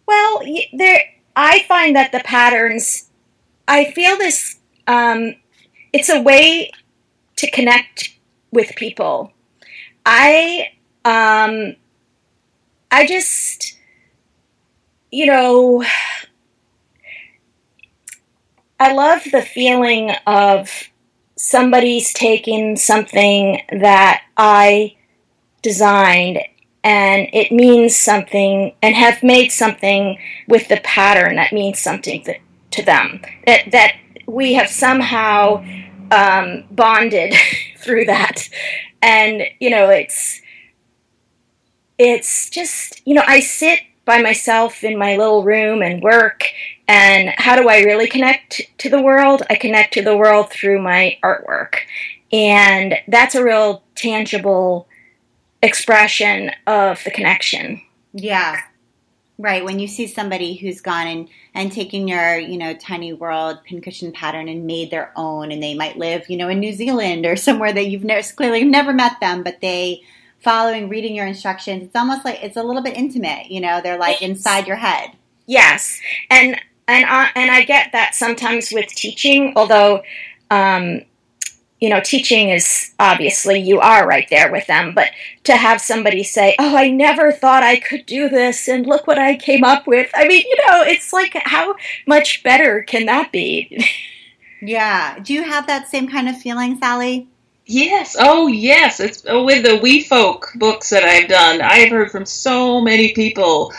[0.06, 0.42] Well,
[0.74, 1.02] there
[1.36, 3.10] I find that the patterns
[3.68, 5.36] I feel this um,
[5.92, 6.72] it's a way
[7.38, 8.18] to connect
[8.52, 9.34] with people.
[10.06, 10.70] I
[11.04, 11.76] um,
[12.92, 13.75] I just
[15.16, 15.84] you know
[18.78, 20.70] I love the feeling of
[21.38, 24.98] somebody's taking something that I
[25.62, 26.40] designed
[26.84, 32.42] and it means something and have made something with the pattern that means something th-
[32.72, 33.22] to them.
[33.48, 33.96] That that
[34.28, 35.64] we have somehow
[36.12, 37.34] um, bonded
[37.78, 38.50] through that.
[39.02, 40.42] And you know it's
[41.98, 46.46] it's just you know i sit by myself in my little room and work
[46.88, 49.42] and how do I really connect to the world?
[49.50, 51.78] I connect to the world through my artwork.
[52.32, 54.88] And that's a real tangible
[55.64, 57.82] expression of the connection.
[58.14, 58.62] Yeah.
[59.38, 59.66] Right.
[59.66, 64.12] When you see somebody who's gone and, and taken your, you know, tiny world pincushion
[64.12, 67.36] pattern and made their own and they might live, you know, in New Zealand or
[67.36, 70.04] somewhere that you've never clearly never met them, but they
[70.46, 73.98] following, reading your instructions, it's almost like it's a little bit intimate, you know, they're
[73.98, 75.10] like inside your head.
[75.48, 76.00] Yes.
[76.30, 80.04] And and I, and I get that sometimes with teaching, although
[80.52, 81.02] um,
[81.82, 85.10] you know, teaching is obviously you are right there with them, but
[85.44, 89.20] to have somebody say, "Oh, I never thought I could do this and look what
[89.20, 91.76] I came up with." I mean, you know, it's like how
[92.08, 93.86] much better can that be?
[94.62, 95.20] yeah.
[95.20, 97.28] Do you have that same kind of feeling, Salley?
[97.66, 98.16] Yes.
[98.20, 99.00] Oh, yes.
[99.00, 101.62] It's oh, with the Wee Folk books that I've done.
[101.62, 103.74] I've heard from so many people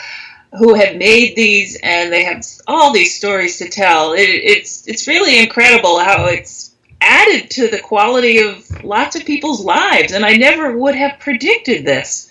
[0.59, 4.13] who have made these, and they have all these stories to tell.
[4.13, 9.65] It, it's it's really incredible how it's added to the quality of lots of people's
[9.65, 12.29] lives, and I never would have predicted this.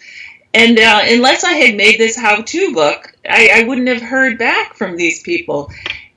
[0.53, 4.73] And uh, unless I had made this how-to book, I, I wouldn't have heard back
[4.73, 5.69] from these people.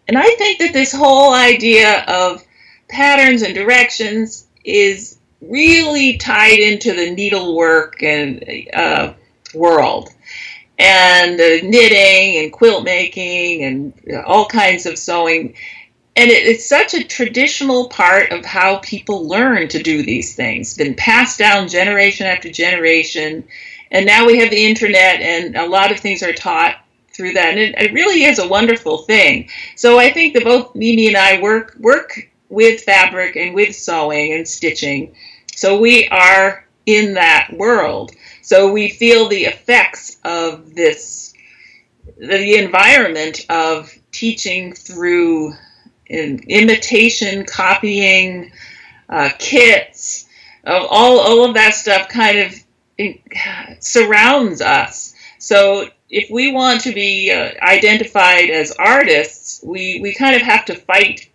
[0.07, 2.45] And I think that this whole idea of
[2.89, 9.13] patterns and directions is really tied into the needlework and uh,
[9.55, 10.11] world
[10.79, 15.55] and uh, knitting and quilt making and all kinds of sewing.
[16.17, 20.77] And it, it's such a traditional part of how people learn to do these things.
[20.77, 23.45] Been passed down generation after generation,
[23.91, 26.77] and now we have the internet, and a lot of things are taught
[27.13, 27.51] through that.
[27.51, 29.49] And it, it really is a wonderful thing.
[29.77, 34.33] So I think that both Mimi and I work work with fabric and with sewing
[34.33, 35.15] and stitching.
[35.59, 38.13] So we are in that world.
[38.43, 41.35] So we feel the effects of this,
[42.17, 45.55] the environment of teaching through
[46.09, 48.53] imitation, copying,
[49.09, 50.29] uh, kits,
[50.65, 55.13] all, all of that stuff kind of surrounds us.
[55.41, 60.67] So if we want to be uh, identified as artists, we, we kind of have
[60.67, 61.29] to fight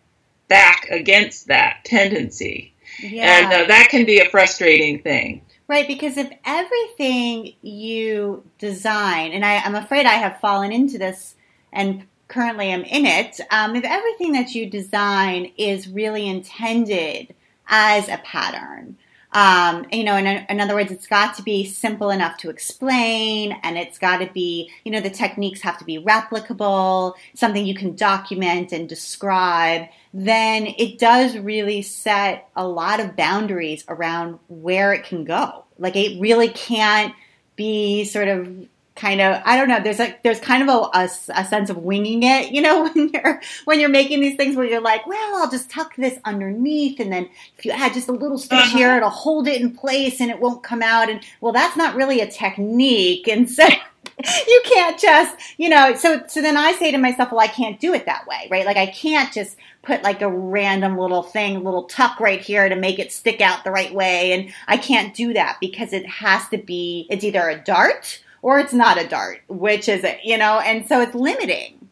[0.48, 2.73] back against that tendency.
[3.00, 3.40] Yeah.
[3.40, 5.42] And uh, that can be a frustrating thing.
[5.68, 11.36] Right, because if everything you design, and I, am afraid I have fallen into this
[11.72, 17.34] and currently am in it, um, if everything that you design is really intended
[17.68, 18.98] as a pattern,
[19.34, 23.58] Um, you know, in, in other words, it's got to be simple enough to explain,
[23.64, 27.74] and it's got to be, you know, the techniques have to be replicable, something you
[27.74, 29.88] can document and describe.
[30.14, 35.66] Then it does really set a lot of boundaries around where it can go.
[35.80, 37.14] Like it really can't
[37.56, 39.82] be sort of kind of I don't know.
[39.82, 43.10] There's like there's kind of a, a, a, sense of winging it, you know, when
[43.10, 47.00] you're when you're making these things where you're like, well, I'll just tuck this underneath,
[47.00, 48.78] and then if you add just a little stitch uh-huh.
[48.78, 51.10] here, it'll hold it in place and it won't come out.
[51.10, 53.66] And well, that's not really a technique, and so.
[54.48, 57.80] you can't just, you know, so so then I say to myself, well, I can't
[57.80, 58.66] do it that way, right?
[58.66, 62.76] Like I can't just put like a random little thing, little tuck right here to
[62.76, 66.48] make it stick out the right way, and I can't do that because it has
[66.50, 67.08] to be.
[67.10, 69.42] It's either a dart or it's not a dart.
[69.48, 70.20] Which is it?
[70.24, 71.90] You know, and so it's limiting.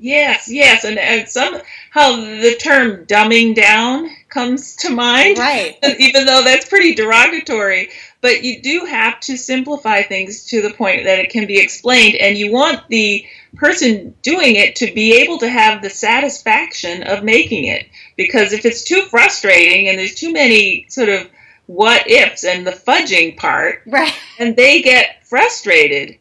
[0.00, 1.60] Yes, yes, and, and somehow
[1.94, 5.38] the term dumbing down comes to mind.
[5.38, 5.76] Right.
[5.98, 7.88] Even though that's pretty derogatory.
[8.20, 12.14] But you do have to simplify things to the point that it can be explained,
[12.16, 13.26] and you want the
[13.56, 17.88] person doing it to be able to have the satisfaction of making it.
[18.16, 21.28] Because if it's too frustrating and there's too many sort of
[21.68, 24.12] what ifs and the fudging part, right.
[24.38, 26.18] and they get frustrated,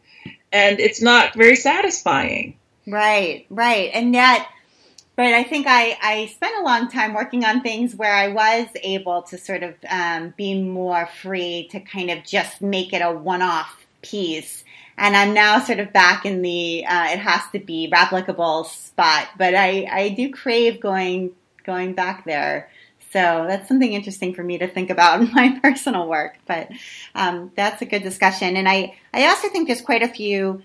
[0.52, 2.58] and it's not very satisfying.
[2.86, 4.46] Right, right, and yet,
[5.16, 8.68] but I think I I spent a long time working on things where I was
[8.84, 13.12] able to sort of um, be more free to kind of just make it a
[13.12, 14.66] one-off piece.
[14.98, 19.30] And I'm now sort of back in the uh, it has to be replicable spot,
[19.38, 21.32] but I I do crave going
[21.64, 22.70] going back there.
[23.14, 26.38] So that's something interesting for me to think about in my personal work.
[26.46, 26.70] But
[27.16, 28.58] um, that's a good discussion.
[28.58, 30.62] And I, I also think there's quite a few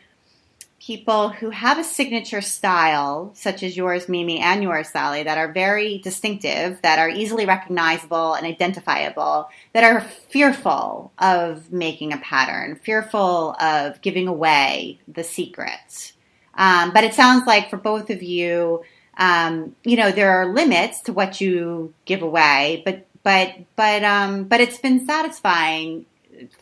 [0.84, 5.53] people who have a signature style, such as yours, Mimi, and yours, Salley, that are
[5.53, 12.80] very distinctive, that are easily recognizable and identifiable, that are fearful of making a pattern,
[12.82, 16.12] fearful of giving away the secret.
[16.55, 18.82] Um, but it sounds like for both of you,
[19.16, 24.44] um, you know, there are limits to what you give away, but but but um,
[24.44, 26.06] but it's been satisfying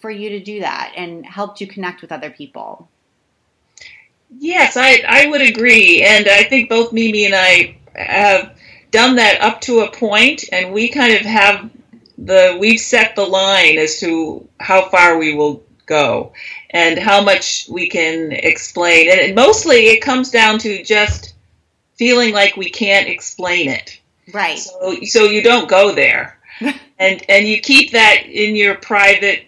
[0.00, 2.88] for you to do that and helped you connect with other people.
[4.38, 8.56] Yes, I I would agree, and I think both Mimi and I have
[8.90, 11.70] done that up to a point, and we kind of have
[12.18, 16.32] the we've set the line as to how far we will go
[16.70, 21.34] and how much we can explain, and mostly it comes down to just
[22.00, 24.00] feeling like we can't explain it.
[24.32, 24.58] Right.
[24.58, 26.38] So, so you don't go there.
[26.98, 29.46] and and you keep that in your private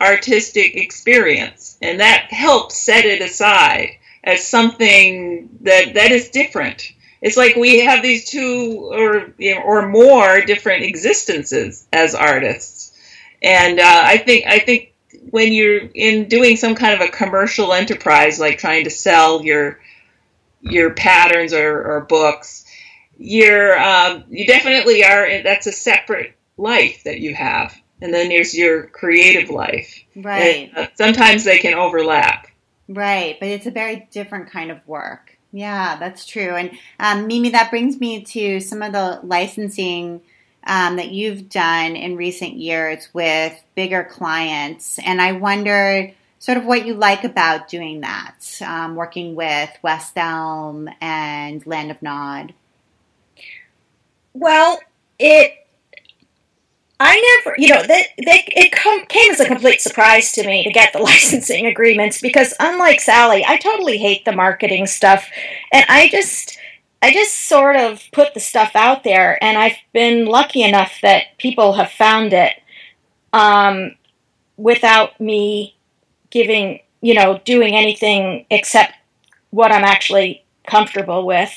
[0.00, 3.90] artistic experience and that helps set it aside
[4.22, 6.92] as something that that is different.
[7.20, 12.96] It's like we have these two or you know, or more different existences as artists.
[13.42, 14.92] And uh, I think I think
[15.30, 19.80] when you're in doing some kind of a commercial enterprise like trying to sell your
[20.64, 22.64] your patterns or, or books,
[23.18, 25.42] you're um, you definitely are.
[25.42, 30.02] That's a separate life that you have, and then there's your creative life.
[30.16, 30.70] Right.
[30.74, 32.48] And, uh, sometimes they can overlap.
[32.88, 35.38] Right, but it's a very different kind of work.
[35.52, 36.56] Yeah, that's true.
[36.56, 40.22] And um, Mimi, that brings me to some of the licensing.
[40.66, 44.98] Um, that you've done in recent years with bigger clients.
[44.98, 46.14] And I wondered
[46.44, 51.90] sort of what you like about doing that, um, working with West Elm and Land
[51.90, 52.52] of Nod.
[54.34, 54.78] Well,
[55.18, 55.52] it.
[57.00, 60.62] I never, you know, that they, it com- came as a complete surprise to me
[60.64, 65.26] to get the licensing agreements because, unlike Salley, I totally hate the marketing stuff,
[65.72, 66.58] and I just,
[67.00, 71.38] I just sort of put the stuff out there, and I've been lucky enough that
[71.38, 72.52] people have found it
[73.32, 73.94] um,
[74.58, 75.74] without me
[76.34, 78.92] giving, you know, doing anything except
[79.50, 81.54] what I'm actually comfortable with,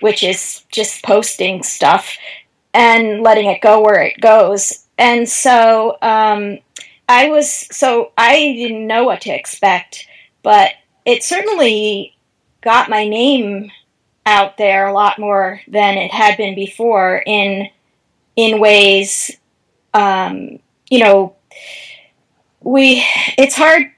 [0.00, 2.16] which is just posting stuff
[2.72, 4.86] and letting it go where it goes.
[4.96, 6.60] And so um,
[7.08, 10.06] I was, so I didn't know what to expect,
[10.42, 10.70] but
[11.04, 12.16] it certainly
[12.62, 13.70] got my name
[14.26, 17.68] out there a lot more than it had been before in
[18.36, 19.30] in ways
[19.92, 20.58] um,
[20.88, 21.36] you know
[22.60, 23.04] we
[23.36, 23.93] it's hard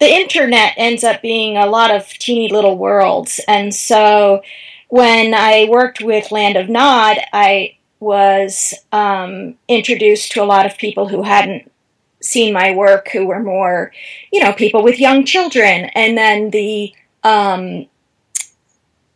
[0.00, 3.40] the internet ends up being a lot of teeny little worlds.
[3.46, 4.42] And so
[4.88, 10.76] when I worked with Land of Nod, I was um, introduced to a lot of
[10.76, 11.70] people who hadn't
[12.20, 13.92] seen my work, who were more,
[14.32, 15.90] you know, people with young children.
[15.94, 17.86] And then the um,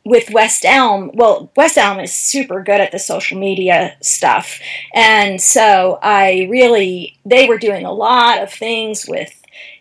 [0.05, 4.59] with West Elm, well, West Elm is super good at the social media stuff.
[4.95, 9.38] And so I really, they were doing a lot of things with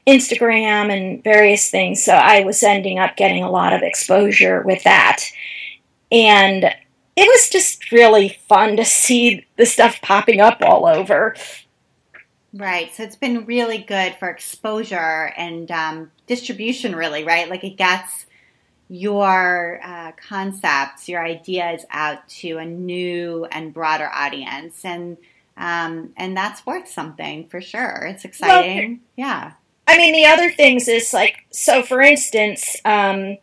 [0.08, 2.04] Instagram and various things.
[2.04, 5.24] So I was ending up getting a lot of exposure with that.
[6.12, 11.36] And it was just really fun to see the stuff popping up all over.
[12.54, 12.94] Right.
[12.94, 17.50] So it's been really good for exposure and um, distribution, really, right?
[17.50, 18.28] Like it gets
[18.90, 25.18] your uh, concepts, your ideas out to a new and broader audience, and
[25.58, 28.06] um, and that's worth something for sure.
[28.10, 28.90] It's exciting.
[28.90, 29.52] Well, yeah.
[29.88, 31.82] I mean, the other things is like so.
[31.82, 33.38] For instance, um,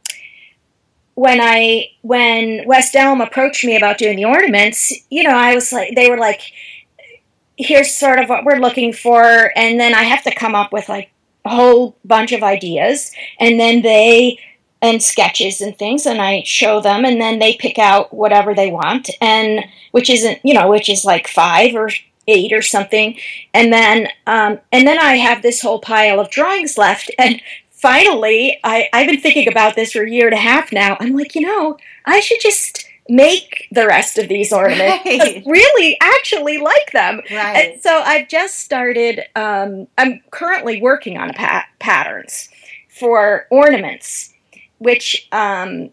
[1.14, 5.72] when I when West Elm approached me about doing the ornaments, you know, I was
[5.72, 6.42] like, they were like,
[7.56, 10.88] "Here's sort of what we're looking for," and then I have to come up with
[10.88, 11.10] like
[11.46, 14.38] a whole bunch of ideas, and then they
[14.84, 18.70] and sketches and things and I show them and then they pick out whatever they
[18.70, 21.88] want and which isn't you know which is like five or
[22.28, 23.18] eight or something
[23.52, 28.58] and then um, and then I have this whole pile of drawings left and finally
[28.64, 31.34] I, I've been thinking about this for a year and a half now I'm like
[31.34, 35.42] you know I should just make the rest of these ornaments right.
[35.44, 37.72] really actually like them right.
[37.72, 42.48] and so I've just started um, I'm currently working on pa- patterns
[42.88, 44.32] for ornaments
[44.78, 45.90] which um,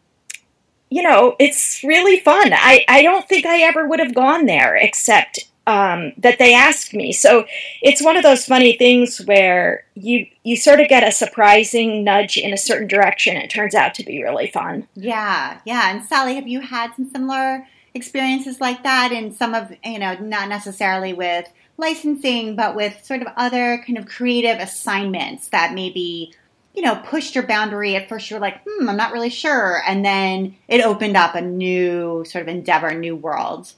[0.90, 2.52] you know it's really fun.
[2.54, 5.40] I I don't think I ever would have gone there except
[5.72, 7.14] um, that they asked me.
[7.14, 7.46] So
[7.82, 12.36] it's one of those funny things where you you sort of get a surprising nudge
[12.36, 13.38] in a certain direction.
[13.38, 14.88] It turns out to be really fun.
[14.96, 15.92] Yeah, yeah.
[15.92, 19.14] And Salley, have you had some similar experiences like that?
[19.14, 21.48] And some of you know, not necessarily with
[21.78, 26.34] licensing, but with sort of other kind of creative assignments that maybe
[26.74, 27.96] you know, pushed your boundary.
[27.98, 29.82] At first, you were like, hmm, I'm not really sure.
[29.86, 33.74] And then it opened up a new sort of endeavor, new world.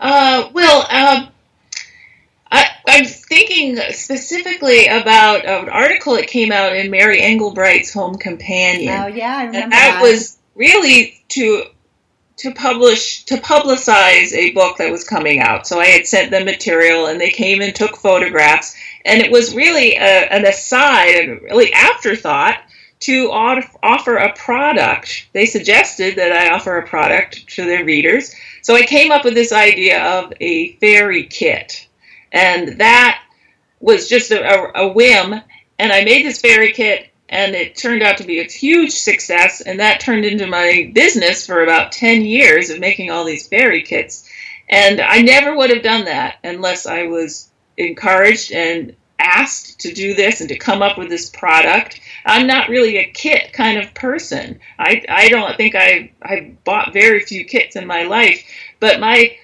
[0.00, 1.28] Uh, well, um,
[2.50, 8.94] I, am thinking specifically about an article that came out in Mary Engelbreit's Home Companion.
[8.94, 10.00] Oh, yeah, I remember and that.
[10.00, 10.02] that.
[10.02, 11.64] was really to
[12.36, 15.66] to publish to publicize a book that was coming out.
[15.66, 18.76] So I had sent them material, and they came and took photographs
[19.08, 22.58] and it was really a, an aside and really afterthought
[23.00, 25.28] to offer a product.
[25.32, 28.34] They suggested that I offer a product to their readers.
[28.62, 31.86] So I came up with this idea of a fairy kit.
[32.32, 33.22] And that
[33.80, 35.40] was just a, a, whim.
[35.78, 39.60] And I made this fairy kit, and it turned out to be a huge success.
[39.60, 43.82] And that turned into my business for about 10 years of making all these fairy
[43.82, 44.28] kits.
[44.68, 48.94] And I never would have done that unless I was encouraged and
[49.36, 52.00] asked to do this and to come up with this product.
[52.24, 54.60] I'm not really a kit kind of person.
[54.78, 58.44] I, I don't think I I bought very few kits in my life,
[58.80, 59.36] but my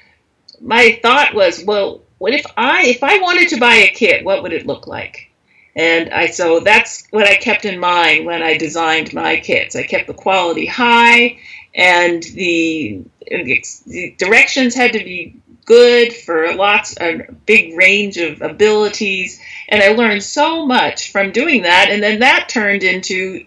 [0.61, 4.43] my thought was, well, what if I if I wanted to buy a kit, what
[4.43, 5.31] would it look like?
[5.77, 9.77] And I so that's what I kept in mind when I designed my kits.
[9.77, 11.39] I kept the quality high
[11.75, 19.41] and the, the directions had to be good for lots a big range of abilities
[19.69, 21.89] and i learned so much from doing that.
[21.91, 23.45] And then that turned into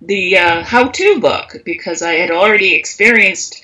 [0.00, 3.62] the uh, how-to book because i had already experienced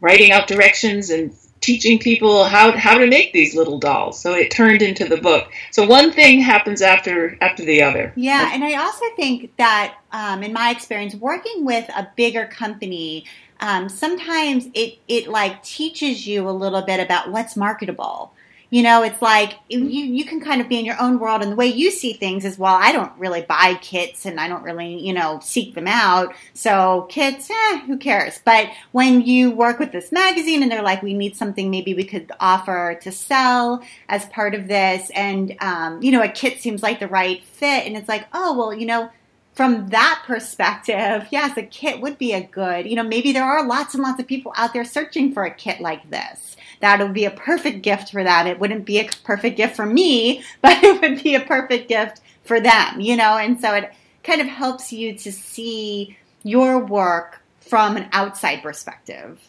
[0.00, 4.20] writing out directions and teaching people how how to make these little dolls.
[4.20, 5.50] So it turned into the book.
[5.72, 8.12] So one thing happens after after the other.
[8.16, 13.24] Yeah and i also think that um, in my experience working with a bigger company
[13.60, 18.32] um, sometimes it it like teaches you a little bit about what's marketable.
[18.70, 21.50] You know, it's like you you can kind of be in your own world, and
[21.50, 24.62] the way you see things is well, I don't really buy kits, and I don't
[24.62, 26.34] really you know seek them out.
[26.52, 28.40] So kits, eh, who cares?
[28.44, 32.04] But when you work with this magazine, and they're like, we need something maybe we
[32.04, 36.82] could offer to sell as part of this, and um, you know, a kit seems
[36.82, 39.10] like the right fit, and it's like, oh well, you know
[39.58, 43.66] from that perspective, yes, a kit would be a good, you know, maybe there are
[43.66, 46.56] lots and lots of people out there searching for a kit like this.
[46.78, 48.46] That would be a perfect gift for that.
[48.46, 52.20] It wouldn't be a perfect gift for me, but it would be a perfect gift
[52.44, 53.92] for them, you know, and so it
[54.22, 59.40] kind of helps you to see your work from an outside perspective.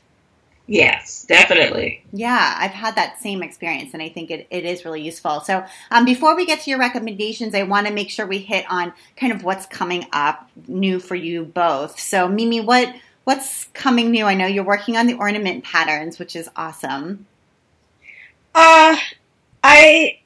[0.72, 2.04] Yes, definitely.
[2.14, 5.42] Yeah, I've had that same experience, and I think it, it is really useful.
[5.42, 8.66] So, um, before we get to your recommendations, I want to make sure we hit
[8.70, 12.00] on kind of what's coming up new for you both.
[12.00, 12.94] So, Mimi, what
[13.24, 14.26] what's coming new?
[14.26, 17.26] I know you're working on the ornament patterns, which is awesome.
[18.54, 18.96] Uh,
[19.64, 20.20] I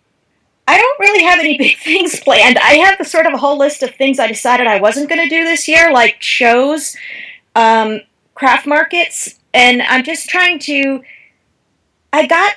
[0.67, 2.57] I don't really have any big things planned.
[2.57, 5.21] I have the sort of a whole list of things I decided I wasn't going
[5.21, 6.97] to do this year, like shows.
[7.55, 8.01] Um,
[8.35, 11.03] craft markets, and I'm just trying to.
[12.11, 12.55] I got.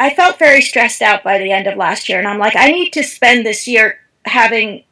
[0.00, 2.70] I felt very stressed out by the end of last year, and I'm like, I
[2.70, 4.84] need to spend this year having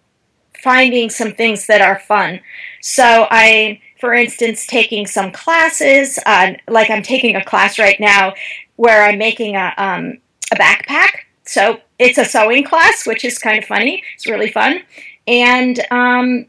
[0.62, 2.40] finding some things that are fun.
[2.80, 6.18] So I, for instance, taking some classes.
[6.26, 8.34] Uh, like I'm taking a class right now
[8.76, 10.18] where I'm making a um,
[10.52, 11.24] a backpack.
[11.44, 14.02] So it's a sewing class, which is kind of funny.
[14.14, 14.82] It's really fun,
[15.26, 16.46] and um,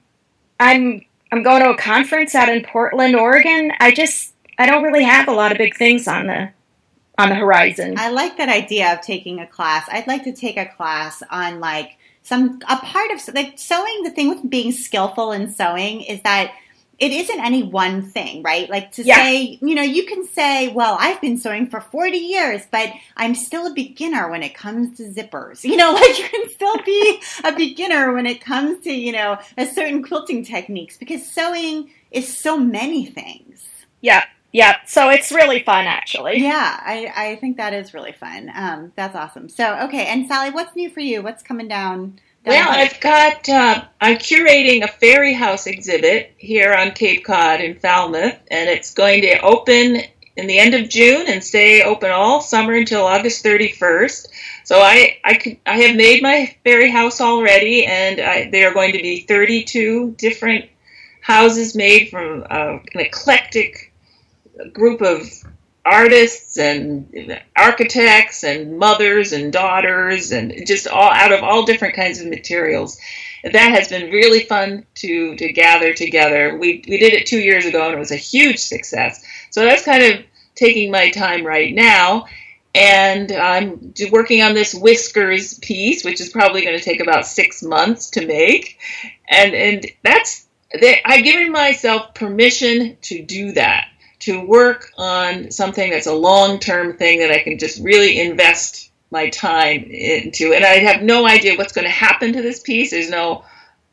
[0.59, 3.71] I'm I'm going to a conference out in Portland, Oregon.
[3.79, 4.30] I just
[4.61, 6.51] I don't really have a lot of big things on the
[7.17, 7.95] on the horizon.
[7.97, 9.87] I like that idea of taking a class.
[9.91, 14.03] I'd like to take a class on like some a part of like sewing.
[14.03, 16.53] The thing with being skillful in sewing is that
[16.99, 18.69] it isn't any one thing, right?
[18.69, 19.15] Like to yeah.
[19.15, 23.33] say, you know, you can say, well, I've been sewing for 40 years, but I'm
[23.33, 25.63] still a beginner when it comes to zippers.
[25.71, 29.39] You know, like you can still be a beginner when it comes to, you know,
[29.57, 33.67] a certain quilting techniques because sewing is so many things.
[34.01, 34.25] Yeah.
[34.51, 36.39] Yeah, so it's really fun, actually.
[36.39, 38.51] Yeah, I, I think that is really fun.
[38.53, 39.47] Um, that's awesome.
[39.47, 41.21] So, okay, and Salley, what's new for you?
[41.21, 46.91] What's coming down well, I've got, uh, I'm curating a fairy house exhibit here on
[46.91, 50.01] Cape Cod in Falmouth, and it's going to open
[50.35, 54.27] in the end of June and stay open all summer until August 31st.
[54.63, 58.73] So I, I, could, I have made my fairy house already, and I, they are
[58.73, 60.65] going to be 32 different
[61.21, 63.90] houses made from uh, an eclectic
[64.69, 65.27] group of
[65.85, 72.19] artists and architects and mothers and daughters and just all out of all different kinds
[72.19, 72.99] of materials.
[73.43, 76.57] That has been really fun to to gather together.
[76.57, 79.23] We we did it two years ago and it was a huge success.
[79.49, 80.23] So that's kind of
[80.55, 82.27] taking my time right now.
[82.73, 87.61] And I'm working on this whiskers piece, which is probably going to take about six
[87.61, 88.77] months to make.
[89.27, 90.45] And and that's
[91.05, 93.90] I've given myself permission to do that
[94.21, 98.91] to work on something that's a long term thing that I can just really invest
[99.11, 100.53] my time into.
[100.53, 102.91] And I have no idea what's going to happen to this piece.
[102.91, 103.43] There's no,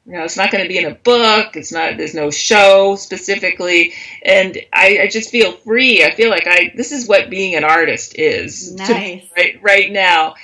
[0.06, 1.56] you know, it's not going to be in a book.
[1.56, 3.94] It's not, there's no show specifically.
[4.22, 6.04] And I, I just feel free.
[6.04, 9.24] I feel like I, this is what being an artist is nice.
[9.36, 10.34] right, right now.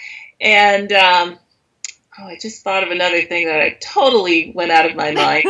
[0.41, 1.39] And, um,
[2.17, 5.43] Oh, I just thought of another thing that I totally went out of my mind.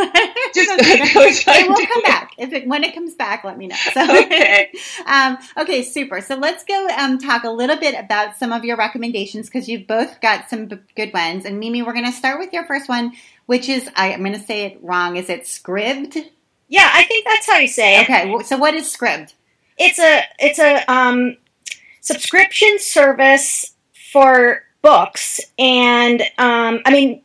[0.54, 1.60] just okay.
[1.60, 2.32] it will come back.
[2.38, 3.76] If it when it comes back, let me know.
[3.92, 4.72] So, okay.
[5.06, 6.22] um, okay, super.
[6.22, 9.86] So let's go um, talk a little bit about some of your recommendations because you've
[9.86, 11.44] both got some good ones.
[11.44, 13.12] And Mimi, we're going to start with your first one,
[13.44, 15.16] which is I, am going to say it wrong.
[15.16, 16.30] Is it Scribd?
[16.68, 18.04] Yeah, I think that's how you say it.
[18.04, 18.42] Okay.
[18.44, 19.34] So what is Scribd?
[19.76, 21.36] It's a it's a um,
[22.00, 23.74] subscription service
[24.12, 25.40] for books.
[25.58, 27.22] And um, I mean,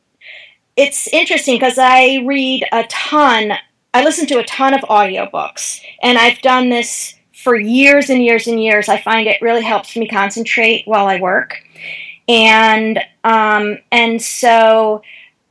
[0.78, 3.52] it's interesting because I read a ton,
[3.94, 8.48] I listen to a ton of audiobooks, and I've done this for years and years
[8.48, 8.88] and years.
[8.88, 11.62] I find it really helps me concentrate while I work.
[12.30, 15.02] And um, and so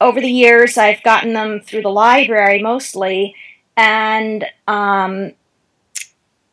[0.00, 3.34] over the years, I've gotten them through the library mostly,
[3.76, 5.32] and um,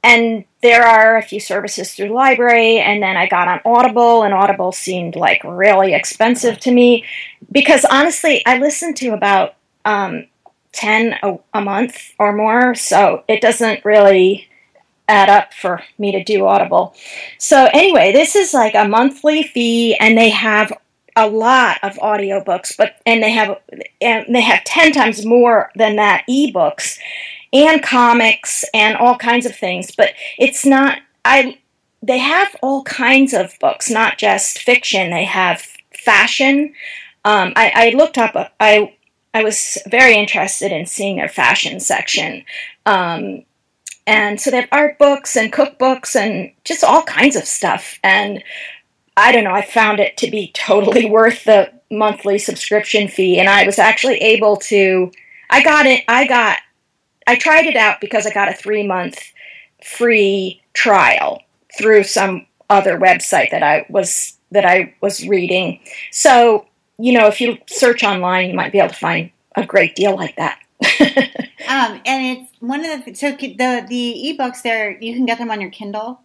[0.05, 4.33] and there are a few services through library and then i got on audible and
[4.33, 7.03] audible seemed like really expensive to me
[7.51, 10.25] because honestly i listen to about um,
[10.71, 14.47] 10 a, a, month or more so it doesn't really
[15.07, 16.95] add up for me to do audible.
[17.37, 20.71] So anyway this is like a monthly fee and they have
[21.15, 23.57] a lot of audiobooks but and they have
[24.01, 26.97] and they have 10 times more than that ebooks
[27.55, 29.95] and comics and all kinds of things.
[29.95, 31.57] But it's not, I,
[32.03, 35.09] they have all kinds of books, not just fiction.
[35.09, 36.73] They have fashion.
[37.23, 38.93] Um, I, I, looked up, I,
[39.33, 42.43] I was very interested in seeing their fashion section.
[42.85, 43.43] Um,
[44.05, 47.99] and so they have art books and cookbooks and just all kinds of stuff.
[48.03, 48.43] And
[49.17, 53.39] I don't know, I found it to be totally worth the monthly subscription fee.
[53.39, 55.11] And I was actually able to,
[55.49, 56.59] I got it, I got
[57.27, 59.19] I tried it out because I got a three month
[59.83, 61.41] free trial
[61.77, 65.79] through some other website that I was that I was reading.
[66.11, 66.67] So,
[66.97, 70.15] you know, if you search online, you might be able to find a great deal
[70.15, 70.59] like that.
[71.67, 75.51] um, and it's one of the so the the ebooks there you can get them
[75.51, 76.21] on your Kindle.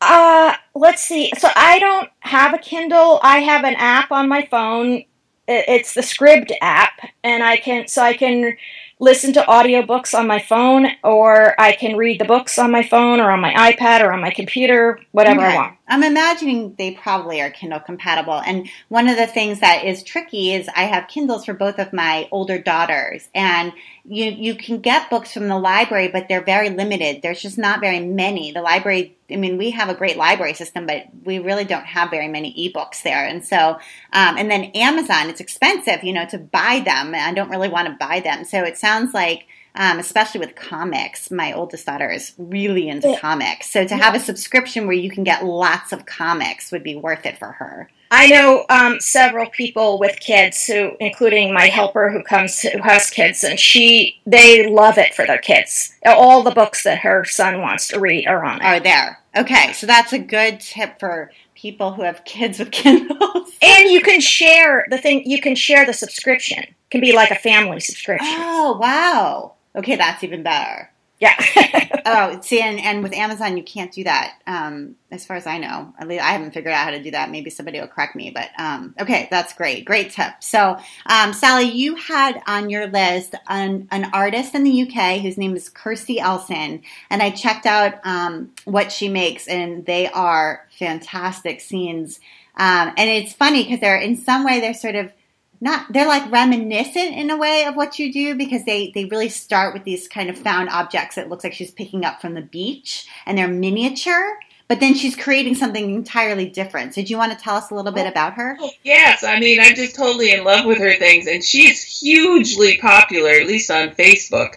[0.00, 1.32] Uh, let's see.
[1.38, 3.18] So I don't have a Kindle.
[3.22, 5.04] I have an app on my phone.
[5.48, 8.56] It's the Scribd app, and I can so I can
[9.00, 13.20] listen to audiobooks on my phone, or I can read the books on my phone,
[13.20, 15.52] or on my iPad, or on my computer, whatever okay.
[15.52, 15.76] I want.
[15.88, 18.40] I'm imagining they probably are Kindle compatible.
[18.40, 21.92] And one of the things that is tricky is I have Kindles for both of
[21.92, 23.72] my older daughters, and
[24.10, 27.20] you you can get books from the library, but they're very limited.
[27.22, 28.52] There's just not very many.
[28.52, 32.10] The library, I mean, we have a great library system, but we really don't have
[32.10, 33.26] very many ebooks there.
[33.26, 33.78] And so,
[34.12, 37.14] um, and then Amazon, it's expensive, you know, to buy them.
[37.14, 38.44] I don't really want to buy them.
[38.44, 41.30] So it sounds like um, especially with comics.
[41.30, 43.20] My oldest daughter is really into yeah.
[43.20, 43.70] comics.
[43.70, 47.26] So to have a subscription where you can get lots of comics would be worth
[47.26, 47.88] it for her.
[48.10, 53.10] I know um, several people with kids who, including my helper who comes who has
[53.10, 55.94] kids, and she they love it for their kids.
[56.06, 58.64] All the books that her son wants to read are on it.
[58.64, 59.20] Are there?
[59.36, 63.52] Okay, so that's a good tip for people who have kids with Kindles.
[63.62, 65.22] and you can share the thing.
[65.26, 66.60] You can share the subscription.
[66.60, 68.26] It can be like a family subscription.
[68.30, 69.54] Oh wow!
[69.78, 70.90] Okay, that's even better.
[71.20, 71.34] Yeah.
[72.06, 74.38] oh, see, and, and with Amazon, you can't do that.
[74.46, 77.10] Um, as far as I know, at least I haven't figured out how to do
[77.12, 77.30] that.
[77.30, 79.84] Maybe somebody will correct me, but um, okay, that's great.
[79.84, 80.32] Great tip.
[80.40, 85.38] So, um, Salley, you had on your list an, an artist in the UK whose
[85.38, 90.66] name is Kirsty Elson, and I checked out um, what she makes, and they are
[90.78, 92.20] fantastic scenes.
[92.56, 95.12] Um, and it's funny because they're in some way they're sort of
[95.60, 99.28] not they're like reminiscent in a way of what you do because they they really
[99.28, 102.42] start with these kind of found objects that looks like she's picking up from the
[102.42, 104.38] beach and they're miniature
[104.68, 106.94] but then she's creating something entirely different.
[106.94, 108.58] So, do you want to tell us a little bit about her?
[108.60, 112.76] Oh, yes, I mean, I'm just totally in love with her things, and she's hugely
[112.76, 114.56] popular, at least on Facebook.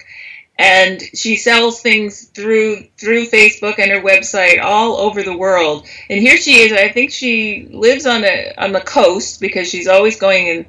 [0.59, 5.87] And she sells things through through Facebook and her website all over the world.
[6.09, 6.73] And here she is.
[6.73, 10.65] I think she lives on the on the coast because she's always going and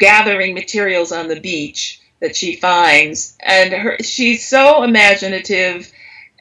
[0.00, 5.90] gathering materials on the beach that she finds, and her, she's so imaginative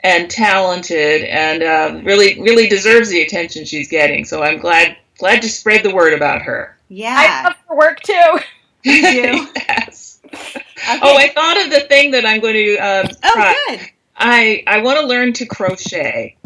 [0.04, 4.26] and talented, and uh, really really deserves the attention she's getting.
[4.26, 6.76] So I'm glad glad to spread the word about her.
[6.90, 8.40] Yeah, I love her work too.
[8.82, 9.48] You do?
[9.58, 10.22] yes.
[10.24, 10.64] Okay.
[11.02, 12.78] Oh, I thought of the thing that I'm going to.
[12.78, 13.56] Um, oh, try.
[13.68, 13.90] good.
[14.16, 16.38] I I want to learn to crochet.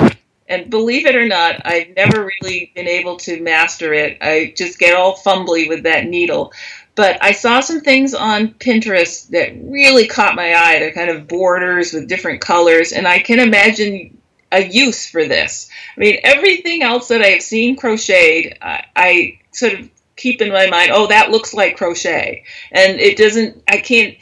[0.49, 4.18] And believe it or not, I've never really been able to master it.
[4.22, 6.51] I just get all fumbly with that needle.
[6.95, 10.79] But I saw some things on Pinterest that really caught my eye.
[10.79, 14.17] They're kind of borders with different colors, and I can imagine
[14.51, 15.69] a use for this.
[15.97, 20.51] I mean, everything else that I have seen crocheted, I, I sort of keep in
[20.51, 22.43] my mind, oh, that looks like crochet.
[22.71, 24.15] And it doesn't, I can't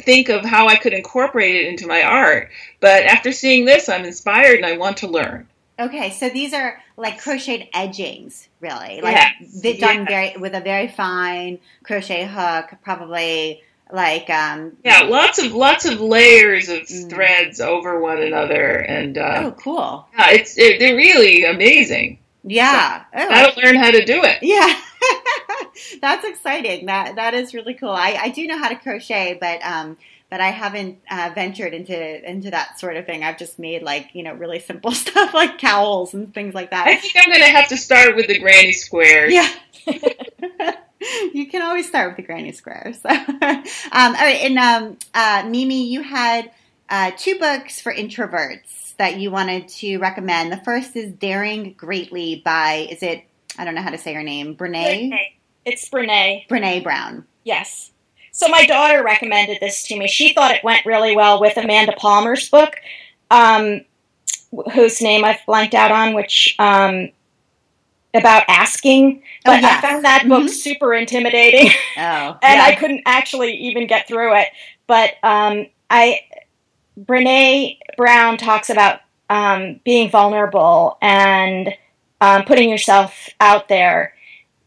[0.00, 2.50] think of how I could incorporate it into my art.
[2.80, 5.48] But after seeing this, I'm inspired and I want to learn.
[5.78, 9.16] Okay, so these are like crocheted edgings, really, like
[9.62, 9.78] yes.
[9.78, 15.84] done very with a very fine crochet hook, probably like um yeah, lots of lots
[15.84, 17.10] of layers of mm.
[17.10, 20.08] threads over one another, and uh, oh, cool!
[20.18, 22.18] Yeah, it's it, they're really amazing.
[22.42, 24.38] Yeah, so oh, gotta learn how to do it.
[24.42, 24.72] Yeah.
[26.00, 26.86] That's exciting.
[26.86, 27.90] That that is really cool.
[27.90, 29.96] I, I do know how to crochet, but um,
[30.28, 33.22] but I haven't uh, ventured into into that sort of thing.
[33.22, 36.86] I've just made like you know really simple stuff like cowls and things like that.
[36.86, 39.32] I think I'm gonna have to start with the granny squares.
[39.32, 39.48] Yeah.
[41.32, 43.04] you can always start with the granny squares.
[43.04, 43.14] um,
[43.92, 46.50] all right, and um, uh, Mimi, you had
[46.88, 50.50] uh, two books for introverts that you wanted to recommend.
[50.50, 53.24] The first is Daring Greatly by is it
[53.58, 55.16] I don't know how to say her name, Brene.
[55.64, 56.46] It's Brene.
[56.48, 57.26] Brene Brown.
[57.44, 57.90] Yes.
[58.36, 60.06] So my daughter recommended this to me.
[60.06, 62.76] She thought it went really well with Amanda Palmer's book,
[63.30, 63.80] um,
[64.74, 67.08] whose name I've blanked out on, which um,
[68.12, 69.22] about asking.
[69.46, 69.82] Oh, but oh, yes.
[69.82, 70.48] I found that book mm-hmm.
[70.48, 71.70] super intimidating.
[71.96, 72.00] Oh,
[72.42, 72.64] and yeah.
[72.66, 74.48] I couldn't actually even get through it.
[74.86, 76.20] But um, I,
[77.00, 81.72] Brene Brown talks about um, being vulnerable and
[82.20, 84.12] um, putting yourself out there,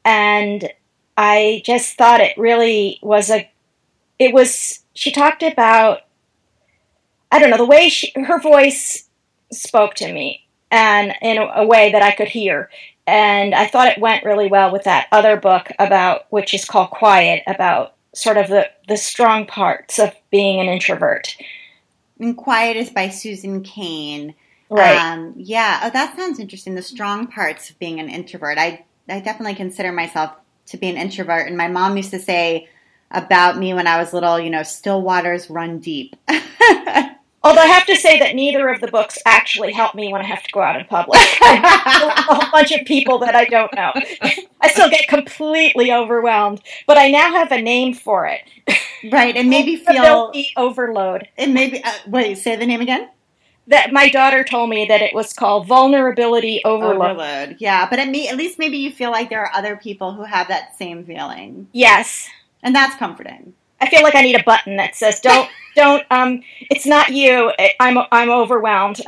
[0.03, 0.67] and
[1.15, 3.47] I just thought it really was a
[4.19, 6.01] it was she talked about
[7.31, 9.07] I don't know the way she, her voice
[9.51, 12.69] spoke to me and in a, a way that I could hear
[13.07, 16.91] and I thought it went really well with that other book about which is called
[16.91, 21.35] Quiet about sort of the the strong parts of being an introvert.
[22.19, 24.35] And Quiet is by Susan Cain.
[24.69, 24.97] Right.
[24.97, 25.81] Um, yeah.
[25.83, 26.75] Oh, that sounds interesting.
[26.75, 28.57] The strong parts of being an introvert.
[28.57, 30.31] I I definitely consider myself
[30.67, 32.67] to be an introvert, and my mom used to say
[33.11, 36.15] about me when I was little, you know, still waters run deep.
[37.41, 40.25] Although I have to say that neither of the books actually help me when I
[40.25, 41.21] have to go out in public.
[41.41, 43.93] a whole bunch of people that I don't know.
[44.59, 48.41] I still get completely overwhelmed, but I now have a name for it.
[49.09, 51.29] Right, and maybe feel overload.
[51.37, 53.09] And maybe uh, wait, say the name again.
[53.67, 57.11] That my daughter told me that it was called vulnerability overload.
[57.11, 57.57] overload.
[57.59, 60.23] Yeah, but at, me, at least maybe you feel like there are other people who
[60.23, 61.67] have that same feeling.
[61.71, 62.27] Yes,
[62.63, 63.53] and that's comforting.
[63.81, 67.51] I feel like I need a button that says "Don't, don't." Um, it's not you.
[67.79, 69.01] I'm, I'm overwhelmed.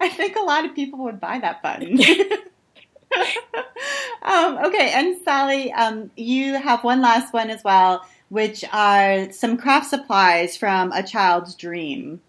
[0.00, 2.00] I think a lot of people would buy that button.
[4.22, 9.56] um, okay, and Salley, um, you have one last one as well, which are some
[9.56, 12.20] craft supplies from a child's dream.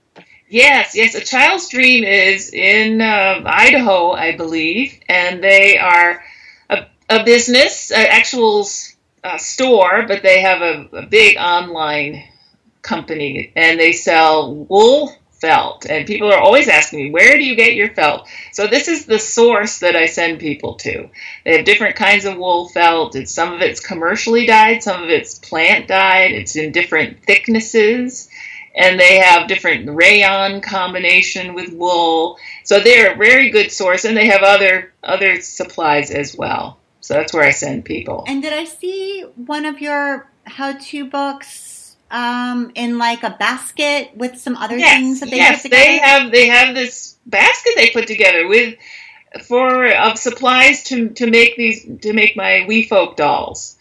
[0.49, 6.23] Yes, yes, a child's dream is in uh, Idaho, I believe, and they are
[7.09, 8.67] a business, an actual
[9.23, 12.23] uh, store, but they have a, a big online
[12.81, 15.85] company and they sell wool felt.
[15.85, 18.29] And people are always asking me, where do you get your felt?
[18.53, 21.09] So this is the source that I send people to.
[21.43, 23.15] They have different kinds of wool felt.
[23.15, 26.31] It's, some of it's commercially dyed, some of it's plant dyed.
[26.31, 28.29] It's in different thicknesses.
[28.75, 32.37] And they have different rayon combination with wool.
[32.63, 36.79] So they're a very good source and they have other other supplies as well.
[37.03, 38.23] So that's where I send people.
[38.27, 44.37] And did I see one of your how-to books um, in like a basket with
[44.37, 48.07] some other yes, things that they yes, they have they have this basket they put
[48.07, 48.77] together with
[49.45, 53.75] for of supplies to to make these to make my wee folk dolls.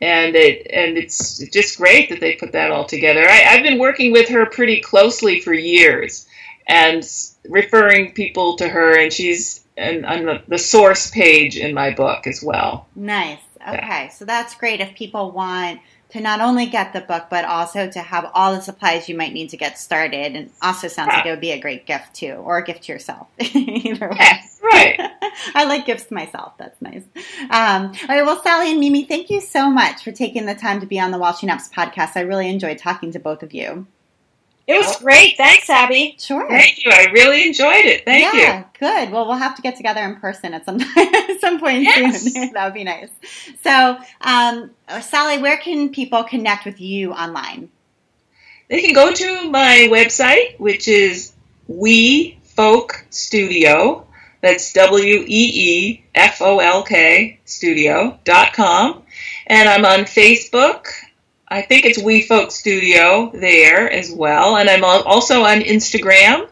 [0.00, 3.24] And it and it's just great that they put that all together.
[3.24, 6.26] I, I've been working with her pretty closely for years,
[6.66, 7.08] and
[7.48, 12.26] referring people to her, and she's and on the, the source page in my book
[12.26, 12.86] as well.
[12.94, 13.40] Nice.
[13.66, 14.08] Okay, yeah.
[14.08, 17.98] so that's great if people want to not only get the book, but also to
[18.00, 20.36] have all the supplies you might need to get started.
[20.36, 21.16] And also sounds yeah.
[21.16, 23.26] like it would be a great gift too, or a gift to yourself.
[23.38, 24.16] Either way.
[24.20, 25.00] Yes, right.
[25.54, 26.52] I like gifts to myself.
[26.58, 27.02] That's nice.
[27.50, 28.24] Um, all right.
[28.24, 31.10] Well, Salley and Mimi, thank you so much for taking the time to be on
[31.10, 32.12] the She Naps podcast.
[32.16, 33.86] I really enjoyed talking to both of you.
[34.66, 35.36] It was great.
[35.36, 36.16] Thanks, Abby.
[36.18, 36.48] Sure.
[36.48, 36.90] Thank you.
[36.90, 38.04] I really enjoyed it.
[38.06, 38.40] Thank you.
[38.40, 38.64] yeah, you.
[38.78, 39.10] Good.
[39.10, 42.32] Well, we'll have to get together in person at some at some point yes.
[42.32, 42.52] soon.
[42.54, 43.10] that would be nice.
[43.62, 47.68] So, um, Salley, where can people connect with you online?
[48.68, 51.32] They can go to my website, which is
[51.68, 54.06] Wee Folk Studio.
[54.40, 59.02] That's W E E F O L K Studio dot com.
[59.46, 60.86] And I'm on Facebook
[61.48, 66.48] I think it's Wee Folk Studio there as well, and I'm also on Instagram.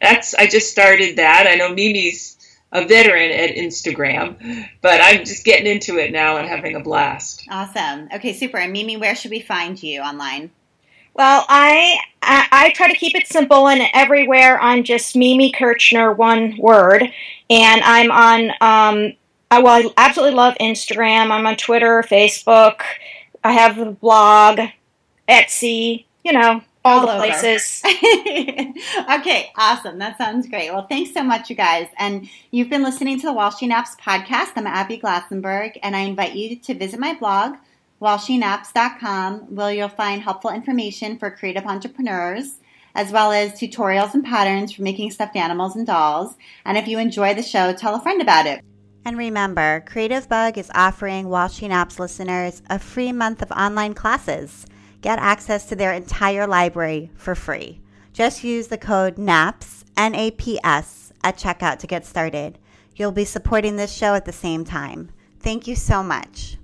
[0.00, 1.46] That's I just started that.
[1.48, 2.36] I know Mimi's
[2.72, 7.46] a veteran at Instagram, but I'm just getting into it now and having a blast.
[7.50, 8.08] Awesome.
[8.14, 8.56] Okay, super.
[8.56, 10.50] And Mimi, where should we find you online?
[11.14, 16.12] Well, I, I, I try to keep it simple, and everywhere I'm just Mimi Kirchner,
[16.12, 17.02] one word,
[17.50, 18.50] and I'm on.
[18.60, 19.12] Um,
[19.50, 21.30] I, well, I absolutely love Instagram.
[21.30, 22.80] I'm on Twitter, Facebook.
[23.44, 24.60] I have the blog,
[25.28, 27.18] Etsy, you know, all, all the over.
[27.20, 27.82] places.
[27.84, 29.98] okay, awesome.
[29.98, 30.72] That sounds great.
[30.72, 31.88] Well, thanks so much, you guys.
[31.98, 34.52] And you've been listening to the While She Naps podcast.
[34.56, 37.56] I'm Abby Glassenberg, and I invite you to visit my blog,
[38.00, 42.58] whileshenaps.com, where you'll find helpful information for creative entrepreneurs
[42.94, 46.36] as well as tutorials and patterns for making stuffed animals and dolls.
[46.64, 48.62] And if you enjoy the show, tell a friend about it.
[49.04, 54.64] And remember, Creativebug is offering While She Naps listeners a free month of online classes.
[55.00, 57.80] Get access to their entire library for free.
[58.12, 62.58] Just use the code NAPS, N A P S, at checkout to get started.
[62.94, 65.10] You'll be supporting this show at the same time.
[65.40, 66.56] Thank you so much.